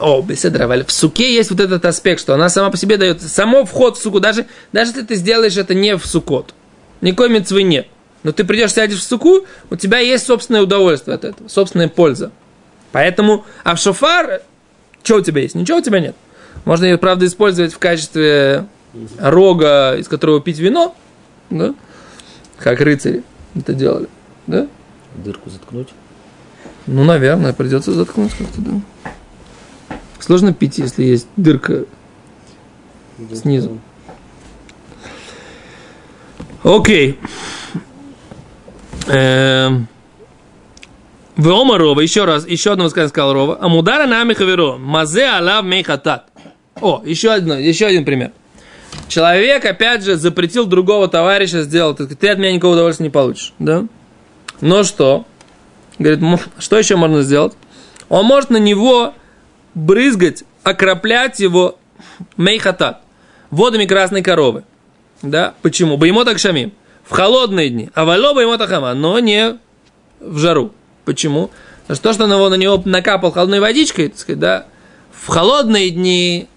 О, 0.00 0.22
беседа, 0.22 0.58
Раваль. 0.58 0.84
В 0.84 0.92
суке 0.92 1.32
есть 1.32 1.50
вот 1.50 1.60
этот 1.60 1.84
аспект, 1.84 2.20
что 2.20 2.34
она 2.34 2.48
сама 2.48 2.70
по 2.70 2.76
себе 2.76 2.96
дает. 2.96 3.22
Само 3.22 3.64
вход 3.64 3.96
в 3.96 4.02
суку, 4.02 4.18
даже, 4.18 4.46
даже 4.72 4.90
если 4.90 5.02
ты 5.02 5.14
сделаешь 5.14 5.56
это 5.56 5.74
не 5.74 5.96
в 5.96 6.06
сукот, 6.06 6.54
никакой 7.00 7.28
мецвы 7.28 7.62
нет. 7.62 7.86
Но 8.22 8.32
ты 8.32 8.44
придешь, 8.44 8.72
сядешь 8.72 8.98
в 8.98 9.04
суку, 9.04 9.46
у 9.70 9.76
тебя 9.76 9.98
есть 9.98 10.26
собственное 10.26 10.62
удовольствие 10.62 11.14
от 11.14 11.24
этого, 11.24 11.48
собственная 11.48 11.88
польза. 11.88 12.32
Поэтому, 12.90 13.44
а 13.62 13.76
в 13.76 13.78
шофар, 13.78 14.42
что 15.04 15.16
у 15.16 15.20
тебя 15.20 15.42
есть? 15.42 15.54
Ничего 15.54 15.78
у 15.78 15.82
тебя 15.82 16.00
нет. 16.00 16.16
Можно 16.64 16.86
ее, 16.86 16.98
правда, 16.98 17.26
использовать 17.26 17.72
в 17.72 17.78
качестве 17.78 18.66
рога, 19.18 19.96
из 19.96 20.08
которого 20.08 20.40
пить 20.40 20.58
вино, 20.58 20.94
да? 21.50 21.74
как 22.58 22.80
рыцари 22.80 23.22
это 23.54 23.72
делали. 23.72 24.08
Да? 24.46 24.66
Дырку 25.16 25.50
заткнуть. 25.50 25.88
Ну, 26.86 27.04
наверное, 27.04 27.52
придется 27.52 27.92
заткнуть 27.92 28.32
как-то, 28.34 28.60
да. 28.60 28.80
Сложно 30.20 30.52
пить, 30.52 30.78
если 30.78 31.04
есть 31.04 31.28
дырка. 31.36 31.84
Снизу. 33.34 33.78
Окей. 36.62 37.18
Эм. 39.06 39.88
Веома 41.36 41.78
Рова, 41.78 42.00
еще 42.00 42.24
раз, 42.24 42.46
еще 42.46 42.72
одно 42.72 42.84
высказывание 42.84 43.10
сказал 43.10 43.32
Рова. 43.32 43.58
Амудара 43.60 44.06
нами 44.06 44.34
хаверо, 44.34 44.76
мазе 44.76 45.26
алав 45.28 45.64
мейхатат. 45.64 46.27
О, 46.80 47.02
еще, 47.04 47.32
одно, 47.32 47.58
еще 47.58 47.86
один 47.86 48.04
пример. 48.04 48.32
Человек, 49.08 49.64
опять 49.64 50.02
же, 50.04 50.16
запретил 50.16 50.66
другого 50.66 51.08
товарища 51.08 51.62
сделать. 51.62 51.98
Ты 52.18 52.28
от 52.28 52.38
меня 52.38 52.52
никакого 52.52 52.74
удовольствия 52.74 53.04
не 53.04 53.10
получишь. 53.10 53.52
Да? 53.58 53.84
Но 54.60 54.82
что? 54.82 55.24
Говорит, 55.98 56.22
«М, 56.22 56.38
что 56.58 56.78
еще 56.78 56.96
можно 56.96 57.22
сделать? 57.22 57.54
Он 58.08 58.24
может 58.24 58.50
на 58.50 58.56
него 58.58 59.14
брызгать, 59.74 60.44
окроплять 60.62 61.40
его 61.40 61.78
мейхатат, 62.36 63.02
водами 63.50 63.86
красной 63.86 64.22
коровы. 64.22 64.64
Да? 65.22 65.54
Почему? 65.62 65.96
Боимо 65.96 66.24
так 66.24 66.38
шамим. 66.38 66.72
В 67.04 67.12
холодные 67.12 67.70
дни. 67.70 67.90
А 67.94 68.04
вало 68.04 68.34
боимо 68.34 68.58
хама, 68.58 68.94
но 68.94 69.18
не 69.18 69.58
в 70.20 70.38
жару. 70.38 70.72
Почему? 71.04 71.50
Потому 71.82 71.96
что 71.96 72.08
то, 72.08 72.12
что 72.12 72.24
он 72.24 72.32
его, 72.32 72.48
на 72.50 72.54
него 72.54 72.82
накапал 72.84 73.32
холодной 73.32 73.60
водичкой, 73.60 74.08
так 74.08 74.18
сказать, 74.18 74.38
да, 74.38 74.66
в 75.10 75.28
холодные 75.28 75.90
дни 75.90 76.48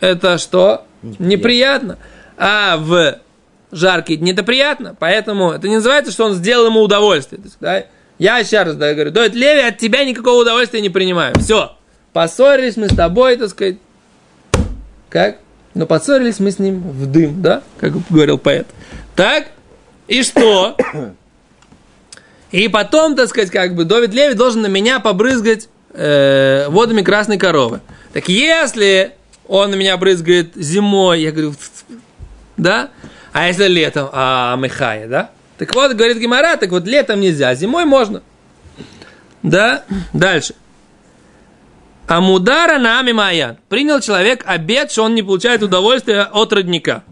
это 0.00 0.38
что? 0.38 0.84
Неприятно. 1.02 1.98
А 2.36 2.76
в 2.76 3.18
жаркие 3.72 4.18
дни 4.18 4.32
это 4.32 4.42
приятно. 4.42 4.96
Поэтому 4.98 5.52
это 5.52 5.68
не 5.68 5.76
называется, 5.76 6.12
что 6.12 6.24
он 6.24 6.34
сделал 6.34 6.66
ему 6.66 6.80
удовольствие. 6.80 7.40
То 7.40 7.46
есть, 7.46 7.56
да, 7.60 7.84
я 8.18 8.64
раз 8.64 8.76
да, 8.76 8.94
говорю, 8.94 9.10
Доид 9.10 9.34
Леви, 9.34 9.60
от 9.60 9.78
тебя 9.78 10.04
никакого 10.04 10.42
удовольствия 10.42 10.80
не 10.80 10.90
принимаю. 10.90 11.34
Все. 11.38 11.76
Поссорились 12.12 12.76
мы 12.76 12.88
с 12.88 12.96
тобой, 12.96 13.36
так 13.36 13.50
сказать. 13.50 13.76
Как? 15.08 15.38
Но 15.74 15.86
поссорились 15.86 16.40
мы 16.40 16.50
с 16.50 16.58
ним 16.58 16.80
в 16.80 17.06
дым, 17.06 17.42
да? 17.42 17.62
Как 17.78 17.92
говорил 18.10 18.38
поэт. 18.38 18.66
Так? 19.14 19.48
И 20.08 20.22
что? 20.22 20.76
И 22.50 22.68
потом, 22.68 23.14
так 23.14 23.28
сказать, 23.28 23.50
как 23.50 23.74
бы 23.74 23.84
Довид 23.84 24.14
Леви 24.14 24.34
должен 24.34 24.62
на 24.62 24.68
меня 24.68 25.00
побрызгать 25.00 25.68
э, 25.92 26.66
водами 26.68 27.02
красной 27.02 27.38
коровы. 27.38 27.80
Так 28.14 28.28
если 28.28 29.12
он 29.48 29.76
меня 29.76 29.96
брызгает 29.96 30.54
зимой, 30.54 31.22
я 31.22 31.32
говорю, 31.32 31.54
да? 32.56 32.90
А 33.32 33.48
если 33.48 33.66
летом, 33.66 34.08
а 34.12 34.56
Михая, 34.56 35.08
да? 35.08 35.30
Так 35.58 35.74
вот, 35.74 35.92
говорит 35.94 36.18
Гимара, 36.18 36.56
так 36.56 36.70
вот 36.70 36.86
летом 36.86 37.20
нельзя, 37.20 37.54
зимой 37.54 37.84
можно. 37.84 38.22
Да? 39.42 39.84
Дальше. 40.12 40.54
Амудара 42.06 42.78
нами 42.78 43.12
маян. 43.12 43.58
Принял 43.68 44.00
человек 44.00 44.42
обед, 44.46 44.90
что 44.90 45.04
он 45.04 45.14
не 45.14 45.22
получает 45.22 45.62
удовольствия 45.62 46.22
от 46.22 46.52
родника. 46.52 47.02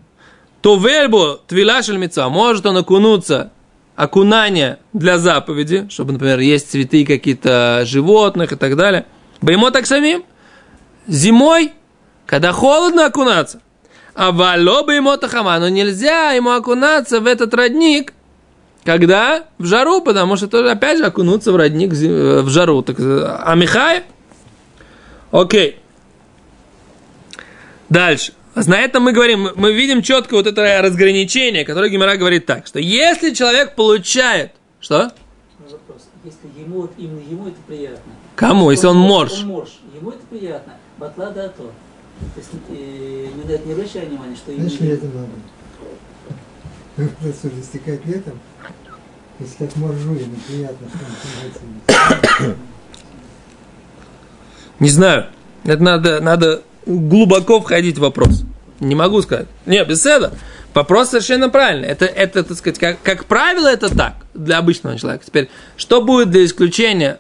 То 0.63 0.77
вельбу 0.77 1.39
твилашель 1.47 1.99
мецва. 1.99 2.29
Может 2.29 2.65
он 2.67 2.79
окунуться 2.79 3.53
окунание 3.95 4.79
для 4.93 5.19
заповеди, 5.19 5.87
чтобы, 5.91 6.13
например, 6.13 6.39
есть 6.39 6.71
цветы 6.71 7.05
какие-то 7.05 7.83
животных 7.85 8.53
и 8.53 8.57
так 8.57 8.77
далее. 8.77 9.07
Боимо 9.41 9.71
так 9.71 9.87
самим. 9.87 10.25
Зимой, 11.07 11.73
когда 12.27 12.53
холодно 12.53 13.07
окунаться. 13.07 13.61
А 14.15 14.33
вало 14.33 14.83
бы 14.83 14.95
ему 14.95 15.17
тахама, 15.17 15.59
но 15.59 15.69
нельзя 15.69 16.31
ему 16.33 16.51
окунаться 16.51 17.21
в 17.21 17.27
этот 17.27 17.53
родник, 17.55 18.13
когда 18.85 19.45
в 19.59 19.67
жару, 19.67 20.01
потому 20.01 20.37
что 20.37 20.49
тоже, 20.49 20.71
опять 20.71 20.99
же, 20.99 21.05
окунуться 21.05 21.53
в 21.53 21.57
родник 21.57 21.93
зи- 21.93 22.09
э, 22.09 22.41
в 22.43 22.49
жару. 22.49 22.83
Так, 22.83 22.99
э, 22.99 23.37
а 23.43 23.55
Михай? 23.55 24.05
Окей. 25.33 25.79
Дальше. 27.89 28.33
На 28.55 28.79
этом 28.81 29.03
мы 29.03 29.13
говорим, 29.13 29.51
мы- 29.55 29.73
видим 29.73 30.01
четко 30.03 30.35
вот 30.35 30.47
это 30.47 30.81
разграничение, 30.83 31.65
которое 31.67 31.91
Гимера 31.91 32.17
говорит 32.17 32.47
так, 32.47 32.67
что 32.67 32.79
если 32.79 33.35
человек 33.35 33.75
получает, 33.75 34.53
что? 34.81 35.13
Вопрос. 35.59 36.09
Если 36.25 36.61
ему, 36.63 36.83
вот 36.83 36.93
именно 36.97 37.21
ему 37.21 37.49
это 37.49 37.57
приятно. 37.67 38.13
Кому? 38.35 38.71
Если 38.71 38.87
он 38.87 38.97
морж. 38.97 39.33
Он 39.43 39.47
морж. 39.49 39.69
Ему 39.95 40.11
это 40.11 40.21
приятно. 40.31 40.73
Батла 40.97 41.31
да 41.31 41.49
то. 41.49 41.71
То 42.21 42.41
есть 42.41 42.51
не, 42.71 43.43
дать- 43.45 43.67
не 43.67 43.73
обращай 43.73 44.07
внимания, 44.07 44.37
что. 44.37 44.55
Знаешь, 44.55 44.81
летом 44.81 45.11
надо. 46.97 47.11
Просто 47.21 47.49
истекать 47.61 48.05
летом. 48.07 48.41
Если 49.39 49.67
как 49.67 49.77
моржули, 49.77 50.25
неприятно, 50.25 50.89
что 50.89 52.47
он. 52.47 52.55
Не 54.81 54.89
знаю. 54.89 55.27
Это 55.65 55.83
надо, 55.83 56.21
надо 56.21 56.63
глубоко 56.87 57.61
входить 57.61 57.99
в 57.99 58.01
вопрос. 58.01 58.45
Не 58.81 58.95
могу 58.95 59.21
сказать. 59.23 59.47
Не, 59.67 59.85
без 59.85 60.07
этого. 60.07 60.33
Вопрос 60.73 61.11
совершенно 61.11 61.49
правильный. 61.49 61.89
Это, 61.89 62.05
это 62.05 62.45
так 62.45 62.57
сказать, 62.57 62.79
как, 62.79 63.03
как 63.03 63.25
правило, 63.25 63.67
это 63.67 63.95
так 63.95 64.15
для 64.35 64.59
обычного 64.59 64.99
человека. 64.99 65.25
Теперь, 65.25 65.49
что 65.77 66.03
будет 66.03 66.31
для 66.31 66.45
исключения 66.45 67.19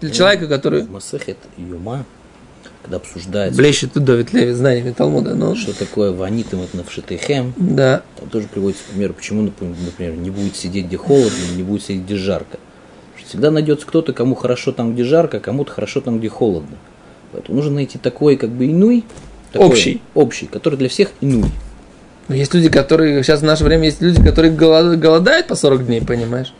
для 0.00 0.10
человека, 0.10 0.46
который... 0.46 0.84
Масехет 0.84 1.38
Юма, 1.56 2.04
когда 2.82 2.96
обсуждается, 2.96 3.58
Блещет 3.58 3.92
тут 3.92 4.04
Давид 4.04 4.32
Леви 4.32 4.52
знаниями 4.52 4.92
Талмуда. 4.92 5.34
Ну, 5.34 5.54
что 5.54 5.76
такое 5.76 6.12
ванитым 6.12 6.62
это 6.62 6.76
навшитыхем, 6.76 7.54
да. 7.56 8.02
там 8.18 8.28
тоже 8.28 8.48
приводится 8.48 8.82
пример, 8.90 9.12
почему, 9.12 9.42
например, 9.42 10.14
не 10.14 10.30
будет 10.30 10.56
сидеть 10.56 10.86
где 10.86 10.96
холодно, 10.96 11.38
не 11.56 11.62
будет 11.62 11.82
сидеть 11.82 12.02
где 12.02 12.16
жарко. 12.16 12.58
Что 13.16 13.28
Всегда 13.28 13.50
найдется 13.50 13.86
кто-то, 13.86 14.12
кому 14.12 14.34
хорошо 14.34 14.72
там, 14.72 14.94
где 14.94 15.04
жарко, 15.04 15.36
а 15.36 15.40
кому-то 15.40 15.72
хорошо 15.72 16.00
там, 16.00 16.18
где 16.18 16.28
холодно. 16.28 16.76
Поэтому 17.32 17.56
нужно 17.56 17.74
найти 17.74 17.98
такой, 17.98 18.36
как 18.36 18.50
бы, 18.50 18.66
инуй. 18.66 19.04
такой, 19.52 19.68
Общий. 19.68 20.02
Общий, 20.14 20.46
который 20.46 20.76
для 20.76 20.88
всех 20.88 21.10
инуй. 21.20 21.50
Но 22.28 22.34
есть 22.34 22.52
люди, 22.54 22.68
которые, 22.68 23.22
сейчас 23.22 23.40
в 23.40 23.44
наше 23.44 23.64
время 23.64 23.84
есть 23.86 24.00
люди, 24.00 24.22
которые 24.22 24.52
голод- 24.52 24.98
голодают 24.98 25.46
по 25.46 25.54
40 25.54 25.86
дней, 25.86 26.02
понимаешь? 26.02 26.52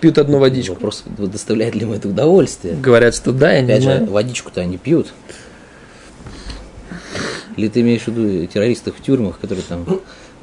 Пьют 0.00 0.18
одну 0.18 0.38
водичку. 0.38 0.74
Вопрос, 0.74 1.04
доставляет 1.18 1.74
ли 1.74 1.82
ему 1.82 1.94
это 1.94 2.08
удовольствие. 2.08 2.74
Говорят, 2.74 3.14
что 3.14 3.32
да, 3.32 3.52
я 3.52 3.62
не 3.62 3.72
Опять 3.72 3.82
же, 3.82 4.06
водичку-то 4.06 4.60
они 4.60 4.76
пьют. 4.76 5.08
Или 7.56 7.68
ты 7.68 7.80
имеешь 7.80 8.02
в 8.02 8.08
виду 8.08 8.46
террористов 8.46 8.96
в 8.98 9.02
тюрьмах, 9.02 9.38
которые 9.38 9.64
там 9.68 9.84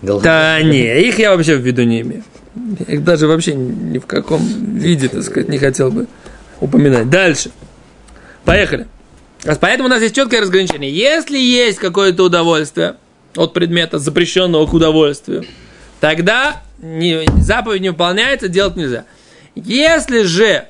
голодают? 0.02 0.24
Да 0.24 0.62
не, 0.62 1.02
их 1.02 1.20
я 1.20 1.36
вообще 1.36 1.56
в 1.56 1.62
виду 1.62 1.84
не 1.84 2.02
имею. 2.02 2.24
Их 2.88 3.04
даже 3.04 3.28
вообще 3.28 3.56
ни 3.56 3.98
в 3.98 4.06
каком 4.06 4.42
виде, 4.46 5.08
так 5.10 5.24
сказать, 5.24 5.50
не 5.50 5.58
хотел 5.58 5.92
бы 5.92 6.08
упоминать. 6.60 7.10
Дальше. 7.10 7.52
Поехали. 8.46 8.88
Поэтому 9.60 9.88
у 9.88 9.90
нас 9.90 10.02
есть 10.02 10.16
четкое 10.16 10.42
разграничение. 10.42 10.92
Если 10.92 11.38
есть 11.38 11.80
какое-то 11.80 12.24
удовольствие 12.24 12.96
от 13.36 13.54
предмета, 13.54 14.00
запрещенного 14.00 14.68
к 14.68 14.74
удовольствию, 14.74 15.46
тогда 16.00 16.62
заповедь 16.80 17.82
не 17.82 17.90
выполняется, 17.90 18.48
делать 18.48 18.76
нельзя. 18.76 19.06
Если 19.56 20.24
же 20.24 20.68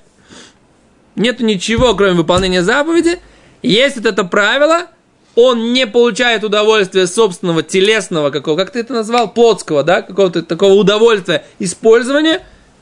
нету 1.15 1.43
ничего, 1.43 1.93
кроме 1.95 2.13
выполнения 2.13 2.63
заповеди, 2.63 3.19
есть 3.61 3.97
вот 3.97 4.05
это 4.05 4.23
правило, 4.23 4.87
он 5.35 5.73
не 5.73 5.87
получает 5.87 6.43
удовольствия 6.43 7.07
собственного 7.07 7.63
телесного, 7.63 8.31
какого, 8.31 8.57
как 8.57 8.71
ты 8.71 8.79
это 8.79 8.93
назвал, 8.93 9.31
плотского, 9.31 9.83
да, 9.83 10.01
какого-то 10.01 10.43
такого 10.43 10.73
удовольствия 10.73 11.45
использования, 11.59 12.41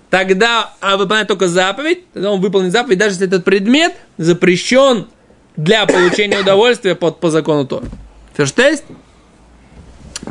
тогда 0.10 0.74
а 0.82 0.98
выполняет 0.98 1.28
только 1.28 1.48
заповедь, 1.48 2.12
тогда 2.14 2.32
он 2.32 2.42
выполнит 2.42 2.72
заповедь, 2.72 2.98
даже 2.98 3.16
если 3.16 3.28
этот 3.28 3.44
предмет 3.44 3.96
запрещен 4.18 5.08
для 5.56 5.86
получения 5.86 6.40
удовольствия 6.40 6.96
под, 6.96 7.20
по 7.20 7.30
закону 7.30 7.68
Тора. 7.68 7.86
Ферштест? 8.36 8.86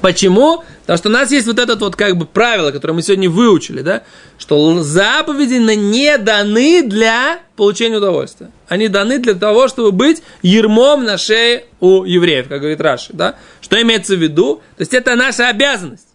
Почему? 0.00 0.62
Потому 0.88 0.96
что 1.00 1.08
у 1.10 1.12
нас 1.12 1.30
есть 1.30 1.46
вот 1.46 1.58
это 1.58 1.76
вот 1.76 1.96
как 1.96 2.16
бы 2.16 2.24
правило, 2.24 2.70
которое 2.70 2.94
мы 2.94 3.02
сегодня 3.02 3.28
выучили, 3.28 3.82
да, 3.82 4.04
что 4.38 4.82
заповеди 4.82 5.56
не 5.56 6.16
даны 6.16 6.82
для 6.82 7.40
получения 7.56 7.98
удовольствия. 7.98 8.50
Они 8.68 8.88
даны 8.88 9.18
для 9.18 9.34
того, 9.34 9.68
чтобы 9.68 9.92
быть 9.92 10.22
ермом 10.40 11.04
на 11.04 11.18
шее 11.18 11.66
у 11.80 12.04
евреев, 12.04 12.48
как 12.48 12.60
говорит 12.60 12.80
Раши, 12.80 13.12
да. 13.12 13.34
Что 13.60 13.78
имеется 13.82 14.16
в 14.16 14.18
виду? 14.18 14.62
То 14.78 14.80
есть 14.80 14.94
это 14.94 15.14
наша 15.14 15.48
обязанность. 15.48 16.08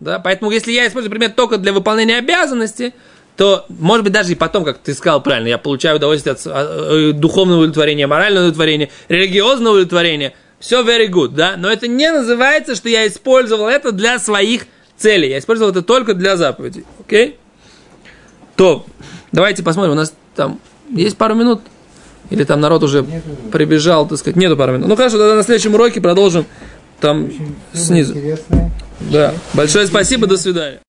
Да? 0.00 0.18
Поэтому, 0.18 0.50
если 0.50 0.72
я 0.72 0.88
использую 0.88 1.12
предмет 1.12 1.36
только 1.36 1.56
для 1.56 1.72
выполнения 1.72 2.16
обязанности, 2.16 2.94
то, 3.36 3.66
может 3.68 4.02
быть, 4.02 4.12
даже 4.12 4.32
и 4.32 4.34
потом, 4.34 4.64
как 4.64 4.78
ты 4.78 4.94
сказал 4.94 5.22
правильно, 5.22 5.46
я 5.46 5.58
получаю 5.58 5.94
удовольствие 5.94 6.32
от 6.32 6.44
э, 6.44 6.50
э, 6.50 7.12
духовного 7.12 7.60
удовлетворения, 7.60 8.08
морального 8.08 8.46
удовлетворения, 8.46 8.90
религиозного 9.08 9.74
удовлетворения. 9.74 10.34
Все 10.60 10.82
very 10.84 11.08
good, 11.08 11.28
да? 11.28 11.56
Но 11.56 11.70
это 11.70 11.86
не 11.86 12.10
называется, 12.10 12.74
что 12.74 12.88
я 12.88 13.06
использовал 13.06 13.68
это 13.68 13.92
для 13.92 14.18
своих 14.18 14.66
целей. 14.96 15.30
Я 15.30 15.38
использовал 15.38 15.70
это 15.70 15.82
только 15.82 16.14
для 16.14 16.36
заповедей. 16.36 16.84
Окей? 17.00 17.38
То, 18.56 18.84
давайте 19.30 19.62
посмотрим. 19.62 19.92
У 19.92 19.96
нас 19.96 20.12
там 20.34 20.60
есть 20.90 21.16
пару 21.16 21.34
минут? 21.34 21.62
Или 22.30 22.44
там 22.44 22.60
народ 22.60 22.82
уже 22.82 23.02
Нету. 23.02 23.28
прибежал, 23.52 24.06
так 24.06 24.18
сказать, 24.18 24.36
нету 24.36 24.56
пару 24.56 24.72
минут. 24.72 24.88
Ну 24.88 24.96
хорошо, 24.96 25.16
тогда 25.16 25.34
на 25.36 25.42
следующем 25.42 25.74
уроке 25.74 26.00
продолжим 26.00 26.44
там 27.00 27.30
снизу. 27.72 28.14
Да. 29.00 29.32
Большое 29.54 29.86
спасибо, 29.86 30.26
до 30.26 30.36
свидания. 30.36 30.80